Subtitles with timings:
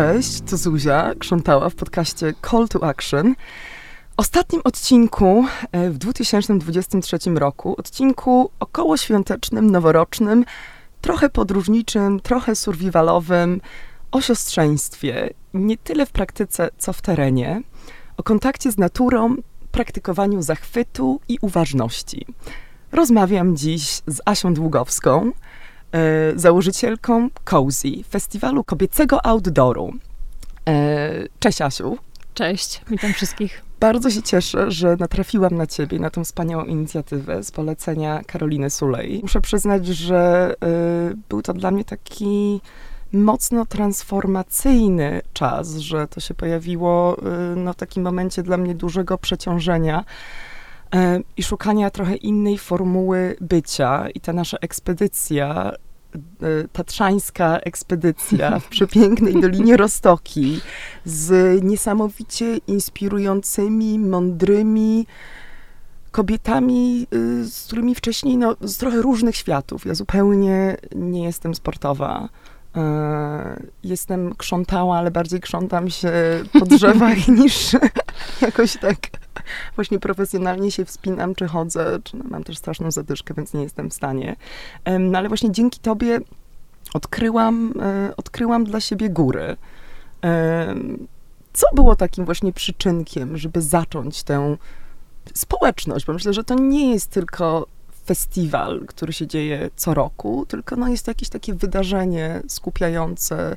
[0.00, 3.34] Cześć, to Zuzia krzątała w podcaście Call to Action.
[4.16, 10.44] Ostatnim odcinku e, w 2023 roku, odcinku około świątecznym, noworocznym,
[11.00, 13.60] trochę podróżniczym, trochę survivalowym,
[14.12, 17.62] o siostrzeństwie, nie tyle w praktyce, co w terenie,
[18.16, 19.36] o kontakcie z naturą,
[19.72, 22.26] praktykowaniu zachwytu i uważności.
[22.92, 25.32] Rozmawiam dziś z Asią Długowską,
[26.36, 29.92] założycielką Cozy, festiwalu kobiecego outdooru.
[30.68, 31.98] E, cześć Asiu.
[32.34, 33.62] Cześć, witam wszystkich.
[33.80, 39.20] Bardzo się cieszę, że natrafiłam na ciebie, na tą wspaniałą inicjatywę z polecenia Karoliny Sulej.
[39.22, 40.54] Muszę przyznać, że
[41.12, 42.60] y, był to dla mnie taki
[43.12, 47.16] mocno transformacyjny czas, że to się pojawiło
[47.56, 50.04] no, w takim momencie dla mnie dużego przeciążenia
[51.36, 54.08] i szukania trochę innej formuły bycia.
[54.14, 55.72] I ta nasza ekspedycja
[56.72, 60.60] tatrzańska ekspedycja w przepięknej Dolinie Rostoki
[61.04, 65.06] z niesamowicie inspirującymi, mądrymi
[66.10, 69.86] kobietami, y, z którymi wcześniej, no, z trochę różnych światów.
[69.86, 72.28] Ja zupełnie nie jestem sportowa.
[72.76, 76.12] E, Jestem krzątała, ale bardziej krzątam się
[76.52, 77.76] po drzewach niż
[78.42, 78.96] jakoś tak
[79.74, 83.90] właśnie profesjonalnie się wspinam, czy chodzę, czy no, mam też straszną zadyszkę, więc nie jestem
[83.90, 84.36] w stanie.
[85.00, 86.20] No ale właśnie dzięki tobie
[86.94, 89.56] odkryłam, e, odkryłam dla siebie góry.
[91.52, 94.56] Co było takim właśnie przyczynkiem, żeby zacząć tę
[95.34, 96.06] społeczność?
[96.06, 97.66] Bo myślę, że to nie jest tylko
[98.06, 103.56] festiwal, który się dzieje co roku, tylko no jest to jakieś takie wydarzenie skupiające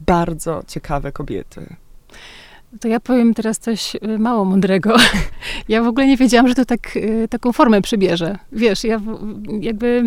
[0.00, 1.76] bardzo ciekawe kobiety.
[2.80, 4.96] To ja powiem teraz coś y, mało mądrego.
[5.68, 8.38] Ja w ogóle nie wiedziałam, że to tak, y, taką formę przybierze.
[8.52, 9.00] Wiesz, ja
[9.60, 10.04] jakby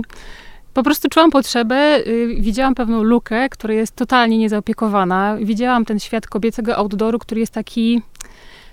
[0.73, 5.38] po prostu czułam potrzebę, y, widziałam pewną lukę, która jest totalnie niezaopiekowana.
[5.42, 8.02] Widziałam ten świat kobiecego outdooru, który jest taki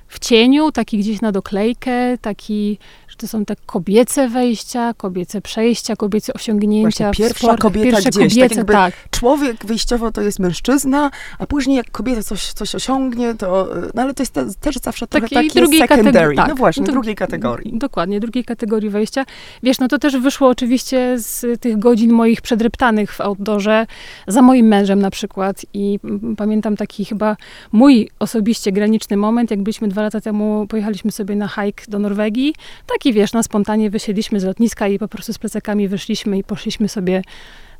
[0.08, 2.78] w cieniu, taki gdzieś na doklejkę, taki,
[3.16, 7.04] to są te kobiece wejścia, kobiece przejścia, kobiece osiągnięcia.
[7.04, 8.94] Właśnie pierwsza sport- kobieta pierwsze gdzieś, tak kobiece, jakby tak.
[9.10, 13.68] Człowiek wyjściowo to jest mężczyzna, a później jak kobieta coś, coś osiągnie, to...
[13.94, 16.12] No ale to jest te, też zawsze trochę Takiej takie drugiej secondary.
[16.12, 16.48] kategorii, tak.
[16.48, 17.78] No właśnie, No to- drugiej kategorii.
[17.78, 19.24] Dokładnie, drugiej kategorii wejścia.
[19.62, 23.86] Wiesz, no to też wyszło oczywiście z tych godzin moich przedreptanych w outdoorze,
[24.26, 25.66] za moim mężem na przykład.
[25.74, 25.98] I
[26.36, 27.36] pamiętam taki chyba
[27.72, 32.54] mój osobiście graniczny moment, jak byliśmy dwa lata temu, pojechaliśmy sobie na hike do Norwegii.
[32.86, 36.88] Taki, wiesz, na spontanie wysiedliśmy z lotniska i po prostu z plecakami wyszliśmy i poszliśmy
[36.88, 37.22] sobie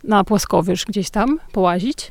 [0.05, 2.11] na płaskowyż gdzieś tam połazić.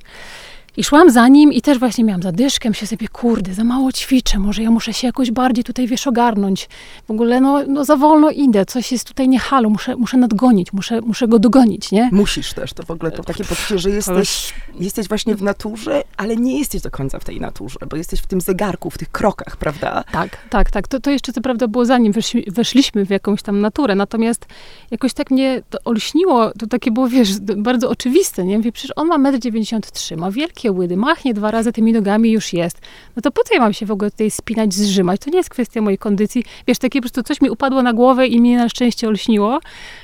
[0.78, 4.40] I szłam za nim i też właśnie miałam zadyszkę, myślę sobie, kurde, za mało ćwiczę,
[4.40, 6.70] może ja muszę się jakoś bardziej tutaj, wiesz, ogarnąć.
[7.08, 10.74] W ogóle, no, no za wolno idę, coś jest tutaj nie halo, muszę, muszę nadgonić,
[10.74, 12.10] muszę, muszę go dogonić, nie?
[12.12, 16.36] Musisz też, to w ogóle to takie poczucie, że jesteś, jesteś właśnie w naturze, ale
[16.36, 19.58] nie jesteś do końca w tej naturze, bo jesteś w tym zegarku, w tych krokach,
[19.58, 20.04] prawda?
[20.12, 20.88] Tak, tak, tak.
[20.88, 24.46] To, to jeszcze co prawda było zanim weszli, weszliśmy w jakąś tam naturę, natomiast
[24.92, 28.58] jakoś tak mnie to olśniło, to takie było, wiesz, bardzo oczywiste, nie?
[28.58, 32.54] Mówię, przecież on ma 1,93 m, ma wielkie łydy, machnie dwa razy tymi nogami już
[32.54, 32.82] jest.
[33.16, 35.22] No to po co ja mam się w ogóle tutaj spinać, zrzymać?
[35.22, 36.44] To nie jest kwestia mojej kondycji.
[36.68, 39.60] Wiesz, takie po prostu coś mi upadło na głowę i mnie na szczęście olśniło.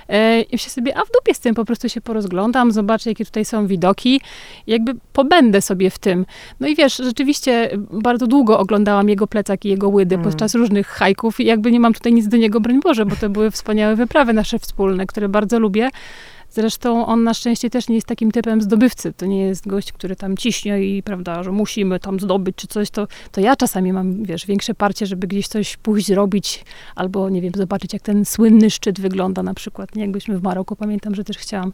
[0.09, 3.25] E, I się sobie, a w dupie z tym po prostu się porozglądam, zobaczę, jakie
[3.25, 4.21] tutaj są widoki.
[4.67, 6.25] Jakby pobędę sobie w tym.
[6.59, 10.29] No i wiesz, rzeczywiście bardzo długo oglądałam jego plecak i jego łydy Mm.
[10.31, 13.29] podczas różnych hajków i jakby nie mam tutaj nic do niego, broń Boże, bo to
[13.29, 15.89] były wspaniałe wyprawy nasze wspólne, które bardzo lubię.
[16.51, 19.13] Zresztą on na szczęście też nie jest takim typem zdobywcy.
[19.13, 22.89] To nie jest gość, który tam ciśnie i, prawda, że musimy tam zdobyć czy coś.
[22.89, 27.41] To, to ja czasami mam, wiesz, większe parcie, żeby gdzieś coś pójść zrobić albo, nie
[27.41, 29.95] wiem, zobaczyć, jak ten słynny szczyt wygląda na przykład.
[29.95, 31.73] Nie, jak byliśmy w Maroku, pamiętam, że też chciałam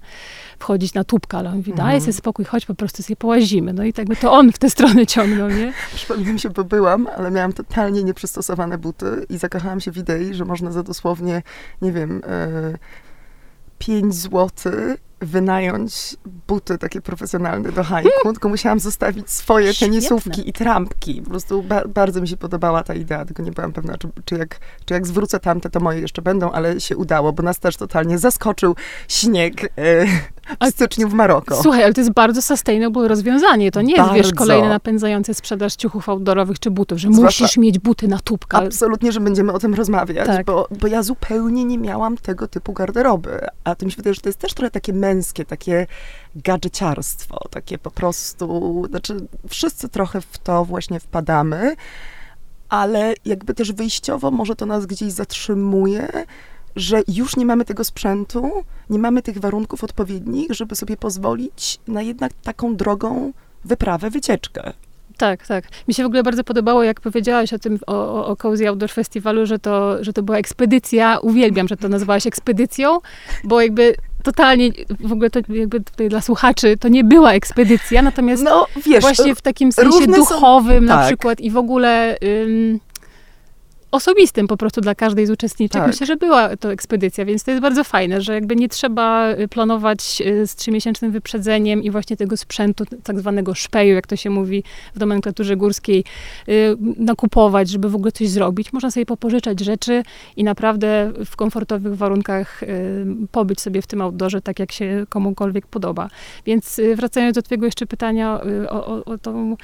[0.59, 1.87] wchodzić na tubkę, ale on mówi, Mhm.
[1.89, 3.73] daj sobie spokój, chodź, po prostu sobie połazimy.
[3.73, 5.73] No i tak by to on w tę stronę ciągnął, nie?
[5.95, 10.45] Przypominam się, bo byłam, ale miałam totalnie nieprzystosowane buty i zakochałam się w idei, że
[10.45, 11.41] można za dosłownie,
[11.81, 12.77] nie wiem, e,
[13.79, 14.49] 5 zł
[15.21, 16.15] wynająć
[16.47, 19.93] buty takie profesjonalne do hajku, tylko musiałam zostawić swoje Świetne.
[19.95, 21.21] tenisówki i trampki.
[21.21, 24.35] Po prostu ba- bardzo mi się podobała ta idea, tylko nie byłam pewna, czy, czy,
[24.35, 27.77] jak, czy jak zwrócę tamte, to moje jeszcze będą, ale się udało, bo nas też
[27.77, 28.75] totalnie zaskoczył
[29.07, 30.05] śnieg e,
[30.59, 31.61] A- w styczniu w Maroko.
[31.63, 33.71] Słuchaj, ale to jest bardzo sustainable rozwiązanie.
[33.71, 34.37] To nie jest, wiesz, Bardzo.
[34.37, 38.57] kolejne napędzające sprzedaż ciuchów outdoorowych czy butów, że Zwłaszcza- musisz mieć buty na tubkę.
[38.57, 40.45] Absolutnie, że będziemy o tym rozmawiać, Tak.
[40.45, 43.39] bo, bo ja zupełnie nie miałam tego typu garderoby.
[43.63, 45.87] A to mi się wydaje, że to jest też trochę takie męskie, takie
[46.35, 49.17] gadżeciarstwo, takie po prostu, znaczy
[49.47, 51.75] wszyscy trochę w to właśnie wpadamy,
[52.69, 56.07] ale jakby też wyjściowo może to nas gdzieś zatrzymuje,
[56.75, 58.51] że już nie mamy tego sprzętu,
[58.89, 63.33] nie mamy tych warunków odpowiednich, żeby sobie pozwolić na jednak taką drogą
[63.65, 64.73] wyprawę, wycieczkę.
[65.17, 65.63] Tak, tak.
[65.87, 69.45] Mi się w ogóle bardzo podobało, jak powiedziałaś o tym, o, o, Cozy Outdoor Festiwalu,
[69.45, 71.17] że to, że to była ekspedycja.
[71.21, 72.99] Uwielbiam, że to nazywałaś ekspedycją,
[73.43, 73.95] bo jakby
[74.31, 79.01] totalnie, w ogóle to jakby tutaj dla słuchaczy, to nie była ekspedycja, natomiast no, wiesz,
[79.01, 81.05] właśnie w takim sensie duchowym są, na tak.
[81.05, 82.17] przykład i w ogóle...
[82.23, 82.79] Ym,
[83.91, 85.81] osobistym po prostu dla każdej z uczestniczek.
[85.81, 85.91] Tak.
[85.91, 89.47] Myślę, że była to ekspedycja, więc to jest bardzo fajne, że jakby nie trzeba y,
[89.47, 94.29] planować y, z trzymiesięcznym wyprzedzeniem i właśnie tego sprzętu, tak zwanego szpeju, jak to się
[94.29, 94.63] mówi
[94.95, 96.03] w nomenklaturze górskiej,
[96.49, 98.73] y, nakupować, żeby w ogóle coś zrobić.
[98.73, 100.03] Można sobie popożyczać rzeczy
[100.35, 102.61] i naprawdę w komfortowych warunkach
[103.31, 106.09] pobyć sobie w tym outdoorze, tak jak się komukolwiek podoba.
[106.45, 109.57] Więc wracając do twojego jeszcze pytania o, o, o tą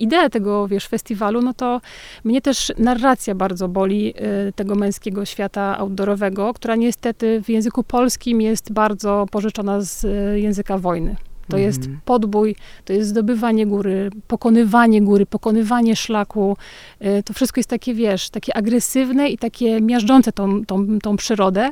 [0.00, 1.80] ideę tego, wiesz, festiwalu, no to
[2.24, 4.14] mnie też narracja bardzo bardzo boli
[4.48, 10.40] y, tego męskiego świata outdoorowego, która niestety w języku polskim jest bardzo pożyczona z y,
[10.40, 11.16] języka wojny.
[11.48, 11.62] To mhm.
[11.62, 16.56] jest podbój, to jest zdobywanie góry, pokonywanie góry, pokonywanie szlaku.
[17.02, 21.70] Y, to wszystko jest takie, wiesz, takie agresywne i takie miażdżące tą, tą, tą przyrodę.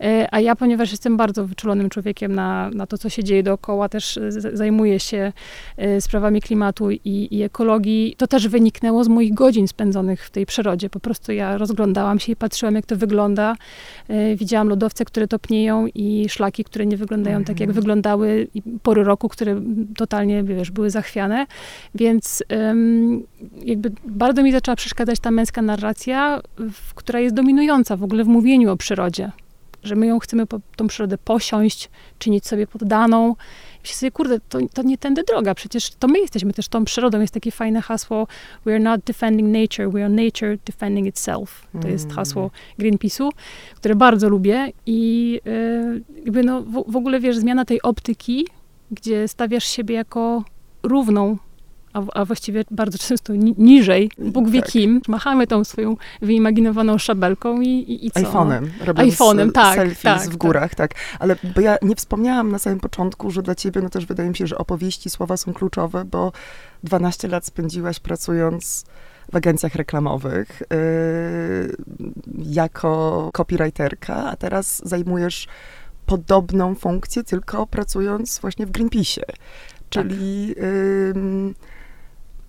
[0.00, 3.88] E, a ja, ponieważ jestem bardzo wyczulonym człowiekiem na, na to, co się dzieje dookoła,
[3.88, 4.18] też
[4.52, 5.32] zajmuję się
[5.76, 10.46] e, sprawami klimatu i, i ekologii, to też wyniknęło z moich godzin spędzonych w tej
[10.46, 10.90] przyrodzie.
[10.90, 13.56] Po prostu ja rozglądałam się i patrzyłam, jak to wygląda.
[14.08, 17.44] E, widziałam lodowce, które topnieją i szlaki, które nie wyglądają mhm.
[17.44, 17.82] tak, jak mhm.
[17.82, 19.60] wyglądały i pory roku, które
[19.96, 21.46] totalnie, wiesz, były zachwiane.
[21.94, 23.22] Więc um,
[23.64, 28.28] jakby bardzo mi zaczęła przeszkadzać ta męska narracja, w, która jest dominująca w ogóle w
[28.28, 29.32] mówieniu o przyrodzie
[29.82, 33.36] że my ją chcemy, po, tą przyrodę posiąść, czynić sobie poddaną.
[33.82, 37.20] Myślę sobie, kurde, to, to nie tędy droga, przecież to my jesteśmy też tą przyrodą.
[37.20, 38.26] Jest takie fajne hasło,
[38.64, 41.66] we are not defending nature, we are nature defending itself.
[41.82, 42.16] To jest mm.
[42.16, 43.28] hasło Greenpeace'u,
[43.76, 48.46] które bardzo lubię i yy, jakby no, w, w ogóle, wiesz, zmiana tej optyki,
[48.92, 50.44] gdzie stawiasz siebie jako
[50.82, 51.36] równą
[51.92, 54.70] a, a właściwie bardzo często ni niżej, Bóg wie tak.
[54.70, 58.20] kim, machamy tą swoją wyimaginowaną szabelką i, i, i co?
[58.20, 58.68] iPhone'em.
[58.84, 59.74] iPhone'em, tak.
[59.74, 60.36] Selfies tak, w tak.
[60.36, 60.94] górach, tak.
[60.94, 61.00] tak.
[61.18, 64.36] Ale bo ja nie wspomniałam na samym początku, że dla ciebie, no też wydaje mi
[64.36, 66.32] się, że opowieści, słowa są kluczowe, bo
[66.84, 68.84] 12 lat spędziłaś pracując
[69.32, 71.76] w agencjach reklamowych yy,
[72.38, 75.46] jako copywriterka, a teraz zajmujesz
[76.06, 79.22] podobną funkcję, tylko pracując właśnie w Greenpeace'ie.
[79.90, 80.62] Czyli tak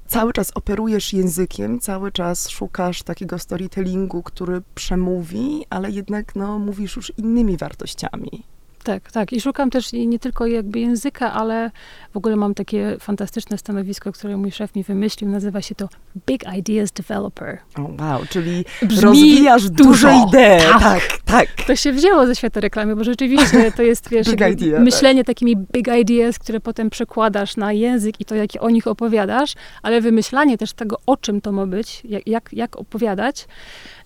[0.07, 6.95] cały czas operujesz językiem, cały czas szukasz takiego storytellingu, który przemówi, ale jednak no, mówisz
[6.95, 8.43] już innymi wartościami.
[8.83, 9.33] Tak, tak.
[9.33, 11.71] I szukam też nie tylko jakby języka, ale
[12.13, 15.29] w ogóle mam takie fantastyczne stanowisko, które mój szef mi wymyślił.
[15.29, 15.89] Nazywa się to
[16.27, 17.57] Big Ideas Developer.
[17.77, 20.09] Oh, wow, czyli Brzmi rozwijasz dużo.
[20.27, 20.59] idee.
[20.69, 21.47] Tak, tak, tak.
[21.67, 25.27] To się wzięło ze świata reklamy, bo rzeczywiście to jest, wiesz, idea, myślenie tak.
[25.27, 30.01] takimi big ideas, które potem przekładasz na język i to, jakie o nich opowiadasz, ale
[30.01, 33.47] wymyślanie też tego, o czym to ma być, jak, jak, jak opowiadać,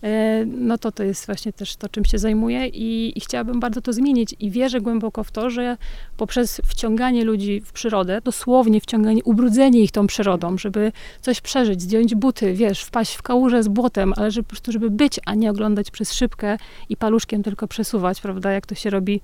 [0.03, 3.81] E, no to to jest właśnie też to, czym się zajmuję i, i chciałabym bardzo
[3.81, 5.77] to zmienić i wierzę głęboko w to, że
[6.17, 10.91] poprzez wciąganie ludzi w przyrodę, dosłownie wciąganie, ubrudzenie ich tą przyrodą, żeby
[11.21, 14.89] coś przeżyć, zdjąć buty, wiesz, wpaść w kałużę z błotem, ale żeby po prostu, żeby
[14.89, 16.57] być, a nie oglądać przez szybkę
[16.89, 19.21] i paluszkiem tylko przesuwać, prawda, jak to się robi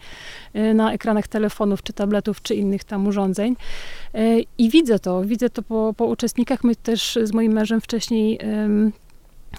[0.54, 3.56] e, na ekranach telefonów, czy tabletów, czy innych tam urządzeń.
[4.14, 6.64] E, I widzę to, widzę to po, po uczestnikach.
[6.64, 8.40] My też z moim mężem wcześniej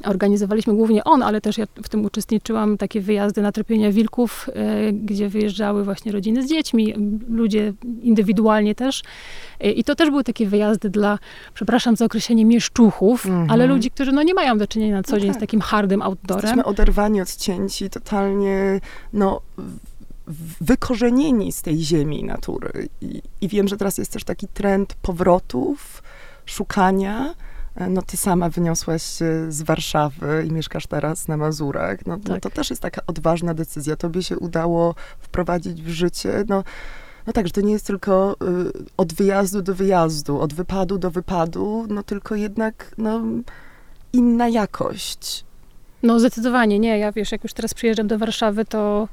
[0.04, 4.92] Organizowaliśmy głównie on, ale też ja w tym uczestniczyłam, takie wyjazdy na tropienia wilków, e,
[4.92, 6.94] gdzie wyjeżdżały właśnie rodziny z dziećmi,
[7.28, 7.72] ludzie
[8.02, 9.02] indywidualnie też.
[9.60, 11.18] E, I to też były takie wyjazdy dla,
[11.54, 13.50] przepraszam za określenie, mieszczuchów, mhm.
[13.50, 15.40] ale ludzi, którzy no, nie mają do czynienia na co dzień no tak.
[15.40, 16.42] z takim hardym outdoorem.
[16.42, 18.80] Jesteśmy oderwani, odcięci, totalnie,
[19.12, 19.40] no
[20.60, 22.88] wykorzenieni z tej ziemi natury.
[23.00, 26.02] I, I wiem, że teraz jest też taki trend powrotów,
[26.46, 27.34] szukania,
[27.76, 32.28] no ty sama wyniosłaś się z Warszawy i mieszkasz teraz na Mazurach, no, tak.
[32.28, 33.96] no to też jest taka odważna decyzja.
[33.96, 36.64] Tobie się udało wprowadzić w życie, no,
[37.26, 41.10] no tak, że to nie jest tylko y, od wyjazdu do wyjazdu, od wypadu do
[41.10, 43.22] wypadu, no tylko jednak no,
[44.12, 45.44] inna jakość.
[46.02, 46.98] No zdecydowanie, nie.
[46.98, 49.08] Ja wiesz, jak już teraz przyjeżdżam do Warszawy, to,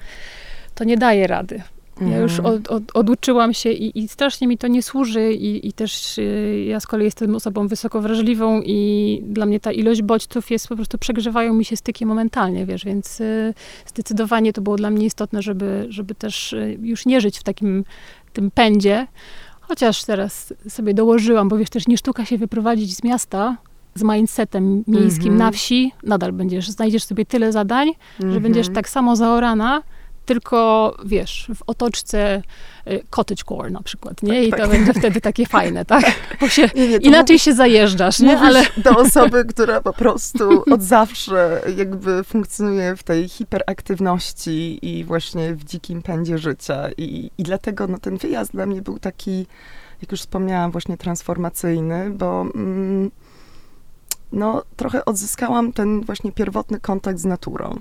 [0.75, 1.61] to nie daję rady.
[2.09, 2.55] Ja już mhm.
[2.55, 6.65] od, od, oduczyłam się i, i, strasznie mi to nie służy i, i też y,
[6.67, 10.75] ja z kolei jestem osobą wysoko wrażliwą i dla mnie ta ilość bodźców jest po
[10.75, 13.53] prostu, przegrzewają mi się styki momentalnie, wiesz, więc y,
[13.85, 17.83] zdecydowanie to było dla mnie istotne, żeby, żeby też y, już nie żyć w takim
[18.33, 19.07] tym pędzie,
[19.61, 23.57] chociaż teraz sobie dołożyłam, bo wiesz, też nie sztuka się wyprowadzić z miasta,
[23.95, 25.43] z mindsetem miejskim mm -hmm.
[25.43, 28.33] na wsi, nadal będziesz, znajdziesz sobie tyle zadań, mm -hmm.
[28.33, 28.75] że będziesz mhm.
[28.75, 29.83] tak samo zaorana,
[30.31, 32.41] tylko wiesz, w otoczce
[32.87, 34.33] y, cottagecore na przykład, nie?
[34.33, 34.59] Tak, I tak.
[34.59, 36.05] to będzie wtedy takie fajne, tak?
[36.41, 38.35] Bo się Nie, nie, inaczej się zajeżdżasz, nie?
[38.35, 45.03] Mówisz Ale do osoby, która po prostu od zawsze jakby funkcjonuje w tej hiperaktywności i
[45.03, 46.89] właśnie w dzikim pędzie życia.
[46.97, 49.47] I, i dlatego no, ten wyjazd dla mnie był taki,
[50.01, 53.11] jak już wspomniałam, właśnie transformacyjny, bo mm,
[54.31, 57.79] no, trochę odzyskałam ten właśnie pierwotny kontakt z naturą.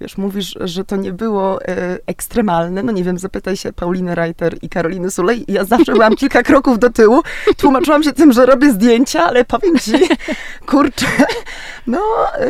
[0.00, 2.82] Wiesz, mówisz, że to nie było e, ekstremalne.
[2.82, 5.44] No nie wiem, zapytaj się Pauliny Reiter i Karoliny Sulej.
[5.48, 7.22] Ja zawsze byłam kilka kroków do tyłu.
[7.56, 9.92] Tłumaczyłam się tym, że robię zdjęcia, ale powiem ci,
[10.70, 11.06] kurczę,
[11.86, 12.00] no
[12.34, 12.48] e,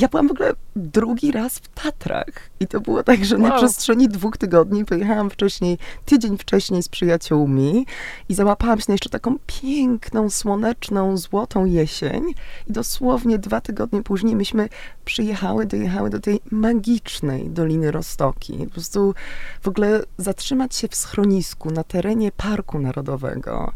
[0.00, 2.50] ja byłam w ogóle drugi raz w Tatrach.
[2.60, 3.58] I to było tak, że na Wow.
[3.58, 7.86] przestrzeni dwóch tygodni pojechałam wcześniej, tydzień wcześniej z przyjaciółmi
[8.28, 12.34] i załapałam się na jeszcze taką piękną, słoneczną, złotą jesień.
[12.68, 14.68] I dosłownie dwa tygodnie później myśmy
[15.04, 18.52] przyjechały, dojechały do tej magicznej Doliny Rostoki.
[18.64, 19.14] Po prostu
[19.62, 23.72] w ogóle zatrzymać się w schronisku na terenie Parku Narodowego,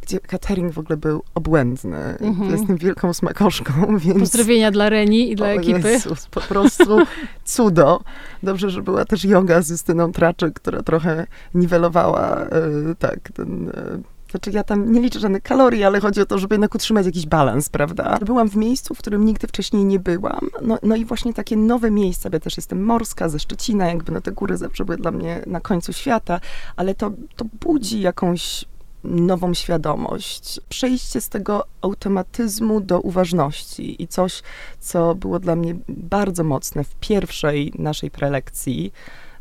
[0.00, 2.18] gdzie catering w ogóle był obłędny.
[2.20, 2.50] Mhm.
[2.50, 3.72] Jestem wielką smakoszką,
[4.04, 4.18] więc...
[4.20, 5.90] pozdrowienia dla Reni i dla O ekipy.
[5.90, 6.98] Jezus, po prostu
[7.44, 8.00] cudo.
[8.42, 12.50] Dobrze, że była też yoga z Justyną Traczyk, która trochę niwelowała e,
[12.98, 13.68] tak, ten...
[13.68, 17.06] E, znaczy ja tam nie liczę żadnych kalorii, ale chodzi o to, żeby jednak utrzymać
[17.06, 18.18] jakiś balans, prawda?
[18.26, 20.40] Byłam w miejscu, w którym nigdy wcześniej nie byłam.
[20.62, 24.12] No, no i właśnie takie nowe miejsca, bo ja też jestem morska, ze Szczecina, jakby
[24.12, 26.40] no te góry zawsze były dla mnie na końcu świata,
[26.76, 28.64] ale to, to budzi jakąś
[29.04, 30.60] nową świadomość.
[30.68, 34.42] Przejście z tego automatyzmu do uważności i coś,
[34.80, 38.92] co było dla mnie bardzo mocne w pierwszej naszej prelekcji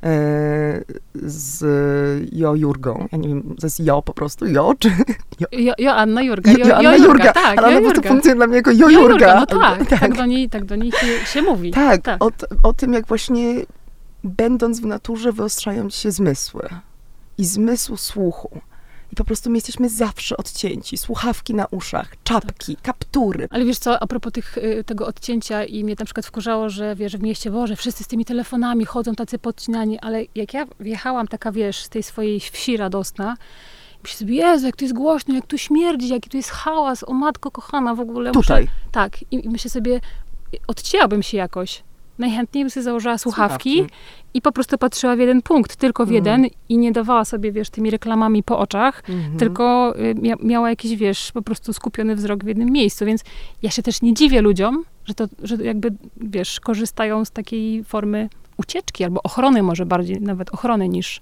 [0.03, 0.07] e,
[1.23, 1.63] z
[2.33, 3.07] Jo Jurgą.
[3.11, 4.91] Ja nie wiem, to jest Jo po prostu, Jo, czy
[5.51, 6.51] Jo, Joanna Jurga.
[6.51, 8.09] Jo, jo, Jurga, tak, ale Jo ona po prostu Jurga.
[8.09, 9.35] funkcjonuje dla mnie jako Jo Jo Jurga.
[9.39, 10.17] No tak, tak, tak.
[10.17, 11.71] do niej, tak do niej się, się mówi.
[11.71, 12.23] Tak, tak.
[12.23, 12.31] O,
[12.63, 13.55] o tym, jak właśnie
[14.23, 16.69] będąc w naturze, wyostrzają ci się zmysły.
[17.37, 18.61] I zmysł słuchu.
[19.11, 20.97] I po prostu my jesteśmy zawsze odcięci.
[20.97, 23.47] Słuchawki na uszach, czapki, kaptury.
[23.51, 26.95] Ale wiesz co, a propos tych, y, tego odcięcia i mnie na przykład wkurzało, że
[26.95, 31.27] wiesz, w mieście, Boże, wszyscy z tymi telefonami chodzą tacy podcinani, ale jak ja wjechałam
[31.27, 33.37] taka, wiesz, z tej swojej wsi radosna,
[34.03, 37.13] myślę sobie, Jezu, jak tu jest głośno, jak tu śmierdzi, jaki tu jest hałas, o
[37.13, 38.31] matko kochana w ogóle.
[38.31, 38.67] Tutaj.
[38.91, 40.01] Tak, i, i myślę sobie,
[40.67, 41.83] odcięłabym się jakoś.
[42.19, 43.95] Najchętniej bym sobie założyła słuchawki, Słuchawki.
[44.33, 46.15] i po prostu patrzyła w jeden punkt, tylko w Mm.
[46.15, 49.37] jeden i nie dawała sobie, wiesz, tymi reklamami po oczach, Mhm.
[49.37, 53.23] tylko y, mia miała jakiś, wiesz, po prostu skupiony wzrok w jednym miejscu, więc
[53.61, 58.29] ja się też nie dziwię ludziom, że to, że jakby, wiesz, korzystają z takiej formy
[58.57, 61.21] ucieczki, albo ochrony może bardziej, nawet ochrony niż,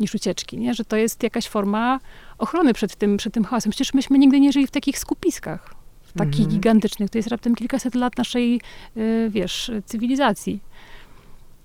[0.00, 0.74] niż ucieczki, nie?
[0.74, 2.00] Że to jest jakaś forma
[2.38, 3.70] ochrony przed tym, przed tym hałasem.
[3.72, 5.73] Przecież myśmy nigdy nie żyli w takich skupiskach,
[6.18, 6.50] takich Mhm.
[6.50, 7.10] gigantycznych.
[7.10, 8.60] To jest raptem kilkaset lat naszej,
[8.96, 10.60] y, wiesz, cywilizacji.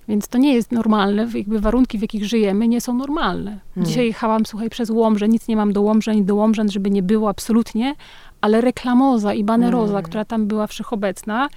[0.07, 3.59] Więc to nie jest normalne, jakby warunki, w jakich żyjemy, nie są normalne.
[3.75, 3.87] Hmm.
[3.89, 7.03] Dzisiaj jechałam, słuchaj, przez Łomżę, nic nie mam do Łomży ani do Łomżan, żeby nie
[7.03, 7.95] było absolutnie,
[8.41, 10.03] ale reklamoza i baneroza, Hmm.
[10.09, 11.49] która tam była wszechobecna,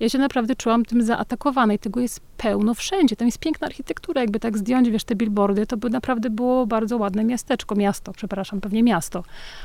[0.00, 3.16] ja się naprawdę czułam tym zaatakowana i tego jest pełno wszędzie.
[3.16, 6.96] Tam jest piękna architektura, jakby tak zdjąć, wiesz, te billboardy, to by naprawdę było bardzo
[6.96, 9.24] ładne miasteczko, miasto, przepraszam, pewnie miasto.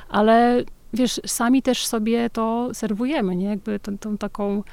[0.10, 0.64] Ale
[0.96, 3.46] wiesz, sami też sobie to serwujemy, nie?
[3.46, 4.64] Jakby tą, tą taką,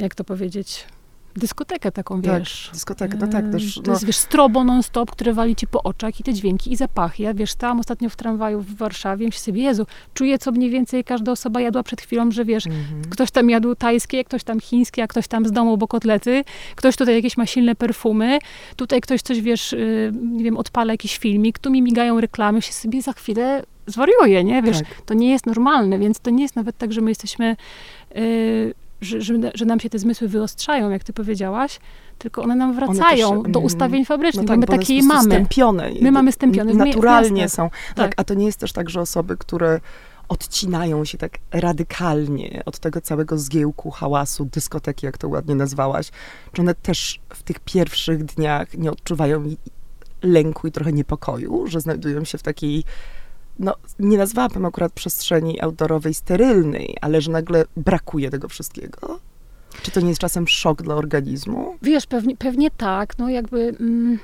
[0.00, 0.86] jak to powiedzieć,
[1.36, 2.70] dyskotekę taką, Tak, wiesz.
[2.72, 6.20] dyskotekę, no tak, też, To no, jest, wiesz, strobo non-stop, które wali ci po oczach
[6.20, 7.22] i te dźwięki i zapachy.
[7.22, 11.04] Ja, wiesz, stałam ostatnio w tramwaju w Warszawie myślę sobie, Jezu, czuję, co mniej więcej
[11.04, 13.04] każda osoba jadła przed chwilą, że wiesz, mhm.
[13.10, 16.96] ktoś tam jadł tajskie, ktoś tam chińskie, a ktoś tam z domu, bo kotlety, ktoś
[16.96, 18.38] tutaj jakieś ma silne perfumy,
[18.76, 22.72] tutaj ktoś coś, wiesz, y, nie wiem, odpala jakiś filmik, tu mi migają reklamy, się
[22.72, 24.62] sobie za chwilę zwariuję, nie?
[24.62, 25.00] Wiesz, Tak.
[25.06, 27.56] to nie jest normalne, więc to nie jest nawet tak, że my jesteśmy,
[28.16, 31.80] y, że, że, że nam się te zmysły wyostrzają, jak ty powiedziałaś,
[32.18, 35.30] tylko one nam wracają też, do mm, ustawień fabrycznych, bo my bo one takie mamy.
[35.30, 35.90] Stępione.
[36.00, 37.70] My mamy stępione Naturalnie są.
[37.70, 37.96] Tak.
[37.96, 38.12] Tak.
[38.16, 39.80] a to nie jest też tak, że osoby, które
[40.28, 46.10] odcinają się tak radykalnie od tego całego zgiełku, hałasu, dyskoteki, jak to ładnie nazwałaś,
[46.52, 49.44] czy one też w tych pierwszych dniach nie odczuwają
[50.22, 52.84] lęku i trochę niepokoju, że znajdują się w takiej,
[53.58, 59.20] no nie nazwałabym akurat przestrzeni outdoorowej sterylnej, ale że nagle brakuje tego wszystkiego?
[59.82, 61.76] Czy to nie jest czasem szok dla organizmu?
[61.82, 63.76] Wiesz, pewnie, pewnie tak, no jakby...
[63.80, 64.18] Mm,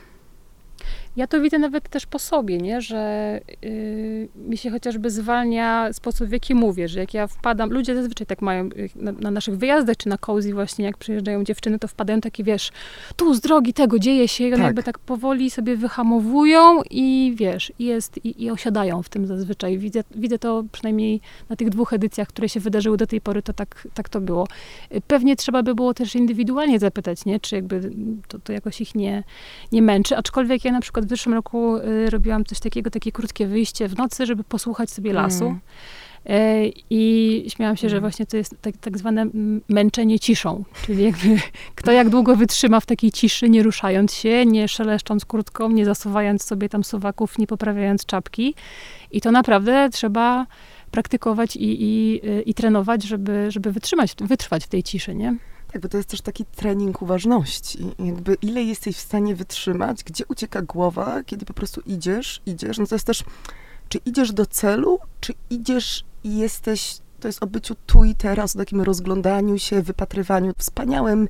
[1.17, 2.81] Ja to widzę nawet też po sobie, nie?
[2.81, 7.95] że yy, mi się chociażby zwalnia sposób, w jaki mówię, że jak ja wpadam, ludzie
[7.95, 11.79] zazwyczaj tak mają y, na, na naszych wyjazdach, czy na cozy właśnie, jak przyjeżdżają dziewczyny,
[11.79, 12.73] to wpadają takie, wiesz,
[13.17, 14.67] tu z drogi tego dzieje się, i one Tak.
[14.67, 19.79] jakby tak powoli sobie wyhamowują i wiesz, i jest, i, i osiadają w tym zazwyczaj.
[19.79, 23.53] Widzę, widzę to przynajmniej na tych dwóch edycjach, które się wydarzyły do tej pory, to
[23.53, 24.47] tak, tak to było.
[24.95, 27.41] Y, Pewnie trzeba by było też indywidualnie zapytać, nie?
[27.41, 27.91] czy jakby
[28.29, 29.25] to, to jakoś ich nie,
[29.73, 33.47] nie męczy, aczkolwiek ja na przykład w zeszłym roku y, robiłam coś takiego, takie krótkie
[33.47, 35.45] wyjście w nocy, żeby posłuchać sobie lasu.
[35.45, 35.61] Mm.
[36.27, 38.01] E, I śmiałam się, że Mm.
[38.01, 39.27] właśnie to jest tak, tak zwane
[39.69, 41.37] męczenie ciszą, czyli jakby
[41.75, 46.45] kto jak długo wytrzyma w takiej ciszy, nie ruszając się, nie szeleszcząc kurtką, nie zasuwając
[46.45, 48.55] sobie tam suwaków, nie poprawiając czapki.
[49.11, 50.47] I to naprawdę trzeba
[50.91, 55.37] praktykować i, i, y, i trenować, żeby, żeby wytrzymać, wytrwać w tej ciszy, nie?
[55.79, 57.95] Bo to jest też taki trening uważności.
[57.99, 62.79] Jakby ile jesteś w stanie wytrzymać, gdzie ucieka głowa, kiedy po prostu idziesz, idziesz.
[62.79, 63.25] No to jest też,
[63.89, 68.57] czy idziesz do celu, czy idziesz i jesteś, to jest o byciu tu i teraz,
[68.57, 70.53] o takim rozglądaniu się, wypatrywaniu.
[70.59, 71.29] Wspaniałym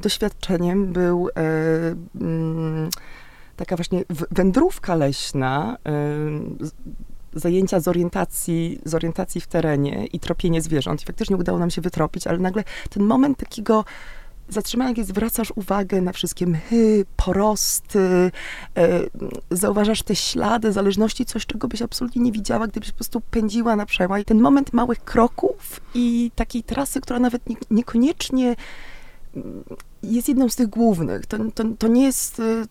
[0.00, 1.42] doświadczeniem był e,
[2.20, 2.90] mm,
[3.56, 5.92] taka właśnie wędrówka leśna, e,
[7.34, 11.02] zajęcia z orientacji, z orientacji w terenie i tropienie zwierząt.
[11.02, 13.84] I faktycznie udało nam się wytropić, ale nagle ten moment takiego
[14.48, 18.30] zatrzymania, kiedy zwracasz uwagę na wszystkie mchy, porosty,
[18.76, 19.00] e,
[19.50, 23.86] zauważasz te ślady zależności, coś, czego byś absolutnie nie widziała, gdybyś po prostu pędziła na
[23.86, 24.24] przełaj.
[24.24, 28.56] Ten moment małych kroków i takiej trasy, która nawet nie, niekoniecznie
[29.36, 29.64] mm,
[30.02, 31.26] jest jedną z tych głównych.
[31.26, 32.40] To, to, to nie jest...
[32.40, 32.66] y,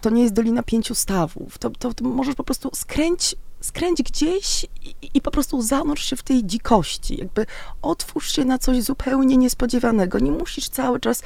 [0.00, 1.58] To nie jest Dolina Pięciu Stawów.
[1.58, 6.16] To, to, to możesz po prostu skręć, skręć gdzieś i, i po prostu zanurz się
[6.16, 7.16] w tej dzikości.
[7.18, 7.46] Jakby
[7.82, 10.18] otwórz się na coś zupełnie niespodziewanego.
[10.18, 11.22] Nie musisz cały czas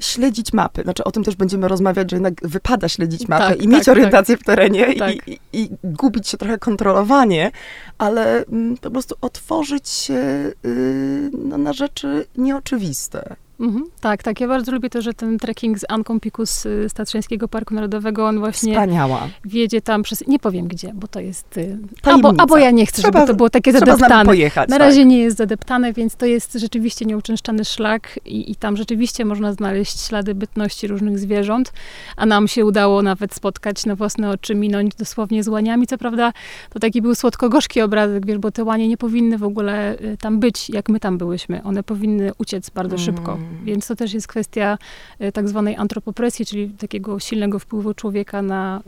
[0.00, 0.82] śledzić mapy.
[0.82, 3.92] Znaczy o tym też będziemy rozmawiać, że jednak wypada śledzić mapę Tak, i mieć tak,
[3.92, 5.28] orientację w terenie Tak.
[5.28, 7.50] i, i, i gubić się trochę kontrolowanie,
[7.98, 13.36] ale mm, po prostu otworzyć się y, no, na rzeczy nieoczywiste.
[13.60, 14.40] Mhm, tak, tak.
[14.40, 18.26] Ja bardzo lubię to, że ten trekking z Anką Pikus y, z Tatrzańskiego Parku Narodowego,
[18.26, 19.28] on właśnie Wspaniała.
[19.44, 20.26] wiedzie tam przez...
[20.26, 21.58] Nie powiem gdzie, bo to jest...
[21.58, 24.24] y, Albo, albo ja nie chcę, Trzeba- żeby to było takie zadeptane.
[24.24, 24.68] pojechać.
[24.68, 24.86] Na tak.
[24.86, 29.52] razie nie jest zadeptane, więc to jest rzeczywiście nieuczęszczany szlak i, i tam rzeczywiście można
[29.52, 31.72] znaleźć ślady bytności różnych zwierząt,
[32.16, 35.86] a nam się udało nawet spotkać na własne oczy, minąć dosłownie z łaniami.
[35.86, 36.32] Co prawda
[36.70, 40.40] to taki był słodko-gorzki obrazek, wiesz, bo te łanie nie powinny w ogóle y, tam
[40.40, 41.62] być, jak my tam byłyśmy.
[41.62, 43.38] One powinny uciec bardzo szybko.
[43.64, 44.78] Więc to też jest kwestia
[45.20, 48.82] y, tak zwanej antropopresji, czyli takiego silnego wpływu człowieka na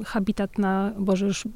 [0.00, 1.48] y, habitat, na, Boże już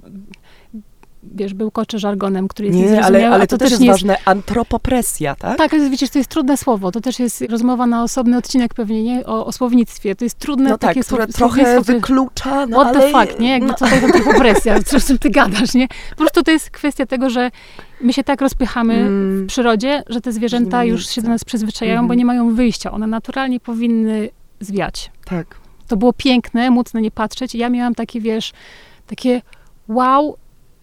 [1.22, 4.16] wiesz, bełkocze żargonem, który jest Nie, ale, ale a to, też jest ważne.
[4.24, 5.58] Antropopresja, tak?
[5.58, 6.90] tak, ale widzisz, to jest trudne słowo.
[6.92, 9.26] To też jest rozmowa na osobny odcinek pewnie, nie?
[9.26, 10.16] O, o słownictwie.
[10.16, 13.12] To jest trudne No tak, takie które słow- trochę wyklucza, no What ale...
[13.12, 13.50] the fuck, nie?
[13.50, 14.80] Jakby no, to jest antropopresja?
[14.98, 15.88] Z czym ty gadasz, nie?
[16.10, 17.50] Po prostu to jest kwestia tego, że
[18.00, 19.44] my się tak rozpychamy Mm.
[19.44, 22.18] w przyrodzie, że te zwierzęta już się do nas przyzwyczajają, bo Mhm.
[22.18, 22.90] nie mają wyjścia.
[22.92, 24.28] One naturalnie powinny
[24.60, 25.10] zwiać.
[25.24, 25.46] Tak.
[25.88, 27.54] To było piękne, móc na nie patrzeć.
[27.54, 28.52] I ja miałam takie, wiesz,
[29.06, 29.42] takie
[29.88, 30.36] wow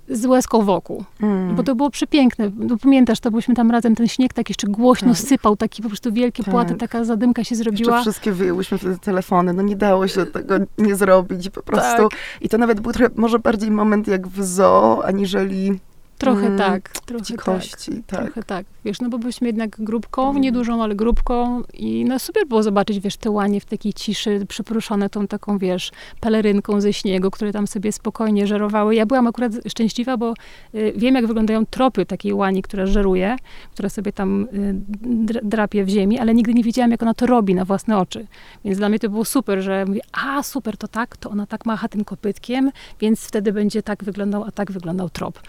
[0.10, 1.04] z łezką wokół.
[1.22, 1.56] Mm.
[1.56, 2.52] Bo to było przepiękne.
[2.56, 5.18] No, pamiętasz, to byliśmy tam razem, ten śnieg tak jeszcze głośno Tak.
[5.18, 6.54] sypał, taki po prostu wielkie Tak.
[6.54, 8.02] płaty, taka zadymka się Jeszcze zrobiła.
[8.02, 12.10] wszystkie wyjęłyśmy wtedy telefony, no nie dało się tego nie zrobić po prostu.
[12.10, 12.20] Tak.
[12.42, 15.80] I to nawet był trochę, może bardziej moment jak w zoo, aniżeli
[16.18, 17.64] Trochę Mm, tak, trochę tak.
[18.08, 18.24] Tak.
[18.26, 22.64] Trochę tak, wiesz, no bo byliśmy jednak grupką, niedużą, ale grupką i no super było
[22.64, 27.52] zobaczyć, wiesz, te łanie w takiej ciszy, przypruszone tą taką, wiesz, pelerynką ze śniegu, które
[27.54, 28.96] tam sobie spokojnie żerowały.
[28.96, 30.34] Ja byłam akurat szczęśliwa, bo
[30.76, 33.36] y, wiem, jak wyglądają tropy takiej łani, która żeruje,
[33.74, 37.26] która sobie tam y, dr- drapie w ziemi, ale nigdy nie wiedziałam, jak ona to
[37.26, 38.28] robi na własne oczy.
[38.66, 41.66] Więc dla mnie to było super, że mówię, a super, to tak, to ona tak
[41.66, 45.40] macha tym kopytkiem, więc wtedy będzie tak wyglądał, a tak wyglądał trop.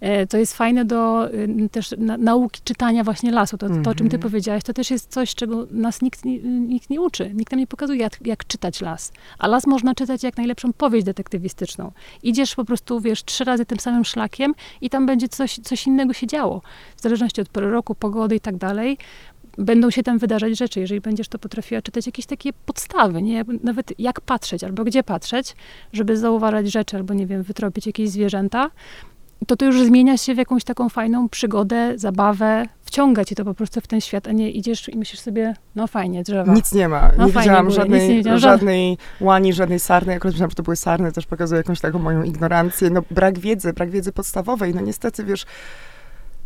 [0.00, 3.58] E, To jest fajne do y, też na, nauki czytania właśnie lasu.
[3.58, 4.20] To, to, o czym ty Mhm.
[4.20, 7.30] powiedziałaś, to też jest coś, czego nas nikt, nikt nie uczy.
[7.34, 9.12] Nikt nam nie pokazuje, jak, jak czytać las.
[9.38, 11.92] A las można czytać jak najlepszą powieść detektywistyczną.
[12.22, 16.12] Idziesz po prostu, wiesz, trzy razy tym samym szlakiem i tam będzie coś, coś innego
[16.12, 16.62] się działo.
[16.96, 18.98] W zależności od pory roku, pogody i tak dalej.
[19.58, 23.44] Będą się tam wydarzać rzeczy, jeżeli będziesz to potrafiła czytać, jakieś takie podstawy, nie?
[23.64, 25.56] Nawet jak patrzeć, albo gdzie patrzeć,
[25.92, 28.70] żeby zauważać rzeczy, albo nie wiem, wytropić jakieś zwierzęta,
[29.46, 33.54] to to już zmienia się w jakąś taką fajną przygodę, zabawę, wciąga cię to po
[33.54, 36.54] prostu w ten świat, a nie idziesz i myślisz sobie, no fajnie, drzewa.
[36.54, 37.10] Nic nie ma.
[37.18, 38.38] No nie widziałam żadnej, nie widziałam.
[38.38, 40.14] żadnej łani, żadnej sarny.
[40.14, 42.90] Akurat myślałam, że to były sarny, też pokazuje jakąś taką moją ignorancję.
[42.90, 44.74] No brak wiedzy, brak wiedzy podstawowej.
[44.74, 45.46] No niestety, wiesz,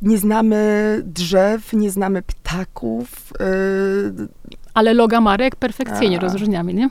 [0.02, 4.28] nie znamy drzew, nie znamy ptaków, yy,
[4.74, 6.20] Ale loga marek perfekcyjnie A.
[6.20, 6.90] rozróżniamy, nie?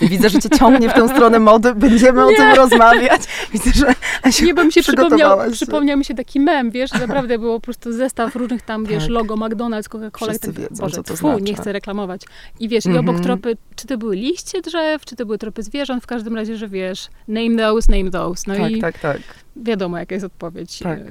[0.00, 2.36] Widzę, że cię ciągnie w tę stronę mody, będziemy o Nie.
[2.36, 3.22] tym rozmawiać.
[3.52, 7.38] Widzę, że Asiu, Nie, bo mi się przypomniał, przypomniał mi się taki mem, wiesz, naprawdę
[7.38, 9.10] było po prostu zestaw różnych tam, wiesz, Tak.
[9.12, 10.34] logo McDonald's, Coca-Cola.
[10.36, 11.54] i tak, wiedzą, Boże, co to tfu, nie znaczy.
[11.62, 12.22] chcę reklamować.
[12.60, 13.08] I wiesz, i Mhm.
[13.08, 16.56] obok tropy, czy to były liście drzew, czy to były tropy zwierząt, w każdym razie,
[16.56, 18.44] że wiesz, name those, name those.
[18.46, 19.18] No tak, i tak, tak.
[19.56, 20.78] wiadomo, jaka jest odpowiedź.
[20.78, 20.98] Tak.
[20.98, 21.04] E,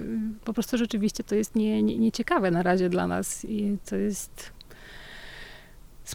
[0.45, 4.51] Po prostu rzeczywiście to jest nie, nie, nieciekawe na razie dla nas i to jest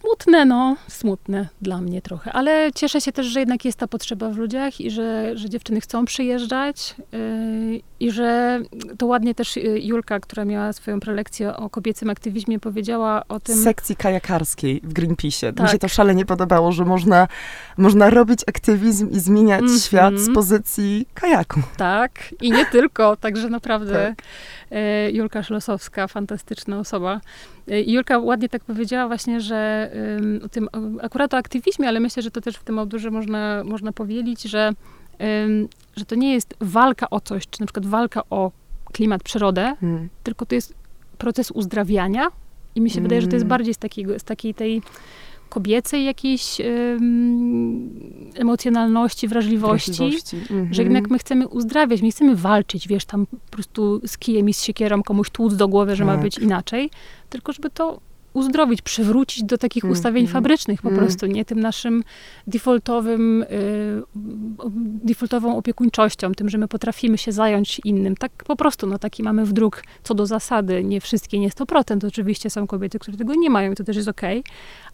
[0.00, 4.30] smutne, no, smutne dla mnie trochę, ale cieszę się też, że jednak jest ta potrzeba
[4.30, 8.60] w ludziach i że, że dziewczyny chcą przyjeżdżać yy, i że
[8.98, 13.56] to ładnie też yy, Julka, która miała swoją prelekcję o kobiecym aktywizmie, powiedziała o tym,
[13.56, 15.46] sekcji kajakarskiej w Greenpeace'ie.
[15.46, 15.70] Mi Tak.
[15.70, 17.28] się to szalenie podobało, że można,
[17.78, 19.78] można robić aktywizm i zmieniać Mhm.
[19.80, 21.60] świat z pozycji kajaku.
[21.76, 24.26] Tak, i nie tylko, także naprawdę Tak.
[24.70, 27.20] e, Julka Szlosowska, fantastyczna osoba.
[27.86, 29.90] I Julka ładnie tak powiedziała właśnie, że
[30.44, 30.68] o tym,
[31.02, 34.72] akurat o aktywizmie, ale myślę, że to też w tym autorze można, można powielić, że,
[35.96, 38.50] że to nie jest walka o coś, czy na przykład walka o
[38.92, 40.08] klimat, przyrodę, Hmm.
[40.22, 40.74] tylko to jest
[41.18, 42.28] proces uzdrawiania
[42.74, 43.48] i mi się wydaje, że to jest Mm.
[43.48, 44.82] bardziej z, takiego, z takiej tej
[45.48, 50.36] kobiecej jakiejś ym, emocjonalności, wrażliwości Wrażliwości.
[50.36, 50.74] Mhm.
[50.74, 54.48] że jednak my chcemy uzdrawiać, my nie chcemy walczyć, wiesz, tam po prostu z kijem
[54.48, 56.22] i z siekierą komuś tłuc do głowy, że ma Tak.
[56.22, 56.90] być inaczej,
[57.30, 58.00] tylko żeby to
[58.36, 61.00] uzdrowić, przywrócić do takich Mm, ustawień mm, fabrycznych po mm.
[61.00, 62.04] prostu, nie tym naszym
[62.46, 63.46] defaultowym, y,
[65.04, 68.16] defaultową opiekuńczością, tym, że my potrafimy się zająć innym.
[68.16, 72.50] Tak po prostu, no taki mamy wdruk co do zasady, nie wszystkie, nie 100%, oczywiście
[72.50, 74.44] są kobiety, które tego nie mają i to też jest okej,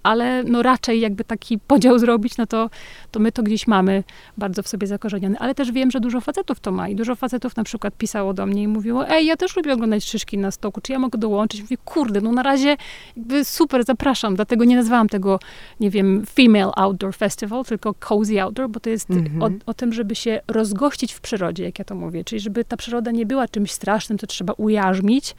[0.03, 2.71] ale no raczej jakby taki podział zrobić, no to,
[3.11, 4.05] to my to gdzieś mamy
[4.39, 5.39] bardzo w sobie zakorzenione.
[5.39, 8.47] Ale też wiem, że dużo facetów to ma i dużo facetów na przykład pisało do
[8.47, 11.63] mnie i mówiło, ej, ja też lubię oglądać szyszki na stoku, czy ja mogę dołączyć?
[11.63, 12.77] Mówię, kurde, no na razie
[13.17, 15.39] jakby super, zapraszam, dlatego nie nazwałam tego,
[15.81, 19.43] nie wiem, Female Outdoor Festival, tylko Cozy Outdoor, bo to jest Mhm.
[19.43, 22.77] o, o tym, żeby się rozgościć w przyrodzie, jak ja to mówię, czyli żeby ta
[22.77, 25.35] przyroda nie była czymś strasznym, co trzeba ujarzmić,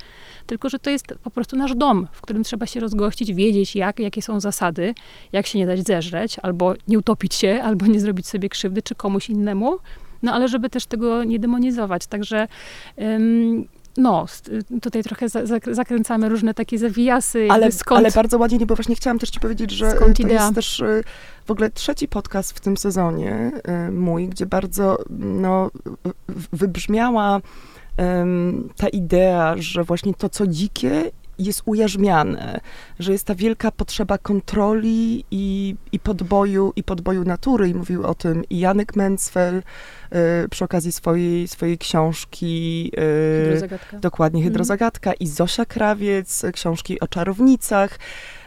[0.47, 3.99] tylko że to jest po prostu nasz dom, w którym trzeba się rozgościć, wiedzieć jak,
[3.99, 4.52] jakie są zasady,
[5.31, 8.95] jak się nie dać zeżreć, albo nie utopić się, albo nie zrobić sobie krzywdy, czy
[8.95, 9.77] komuś innemu,
[10.23, 12.07] no ale żeby też tego nie demonizować.
[12.07, 12.47] Także
[13.01, 14.25] ym, no,
[14.81, 17.99] tutaj trochę za, za, zakręcamy różne takie zawijasy, Ale, skąd...
[17.99, 20.43] ale bardzo ładnie, nie, bo właśnie chciałam też ci powiedzieć, że to idea?
[20.43, 21.03] jest też y,
[21.45, 23.51] w ogóle trzeci podcast w tym sezonie
[23.87, 25.71] y, mój, gdzie bardzo no,
[26.53, 27.41] wybrzmiała
[28.77, 32.59] ta idea, że właśnie to, co dzikie, jest ujarzmiane,
[32.99, 37.69] że jest ta wielka potrzeba kontroli i, i podboju, i podboju natury.
[37.69, 43.99] I mówił o tym i Janek Mencfel y, przy okazji swojej, swojej książki y, Hydrozagadka.
[43.99, 44.51] Dokładnie, Mhm.
[44.51, 47.99] Hydrozagadka i Zosia Krawiec, książki o czarownicach.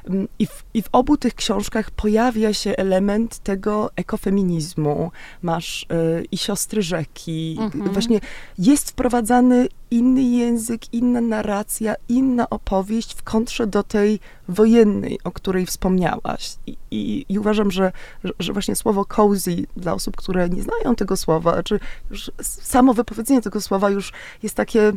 [0.06, 5.10] Mm, I w, I w obu tych książkach pojawia się element tego ekofeminizmu.
[5.42, 7.56] Masz y, i siostry rzeki.
[7.60, 7.92] Mhm.
[7.92, 8.20] Właśnie
[8.58, 15.66] jest wprowadzany inny język, inna narracja, inna opowieść w kontrze do tej wojennej, o której
[15.66, 16.56] wspomniałaś.
[16.66, 17.92] I, i, i uważam, że,
[18.38, 21.80] że, właśnie słowo cozy dla osób, które nie znają tego słowa, czy
[22.42, 24.92] samo wypowiedzenie tego słowa już jest takie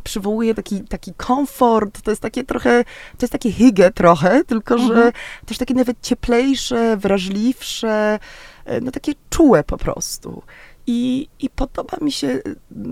[0.00, 2.84] przywołuje taki, taki komfort, to jest takie trochę,
[3.18, 5.12] to jest takie hygge trochę, tylko że Mhm.
[5.46, 8.18] też takie nawet cieplejsze, wrażliwsze,
[8.64, 10.42] e, no takie czułe po prostu.
[10.86, 12.40] I, I podoba mi się,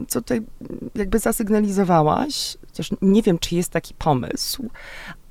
[0.09, 0.41] co tutaj
[0.95, 4.71] jakby zasygnalizowałaś, chociaż nie wiem, czy jest taki pomysł,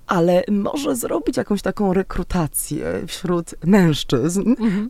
[0.08, 4.90] ale może zrobić jakąś taką rekrutację wśród mężczyzn, Mhm.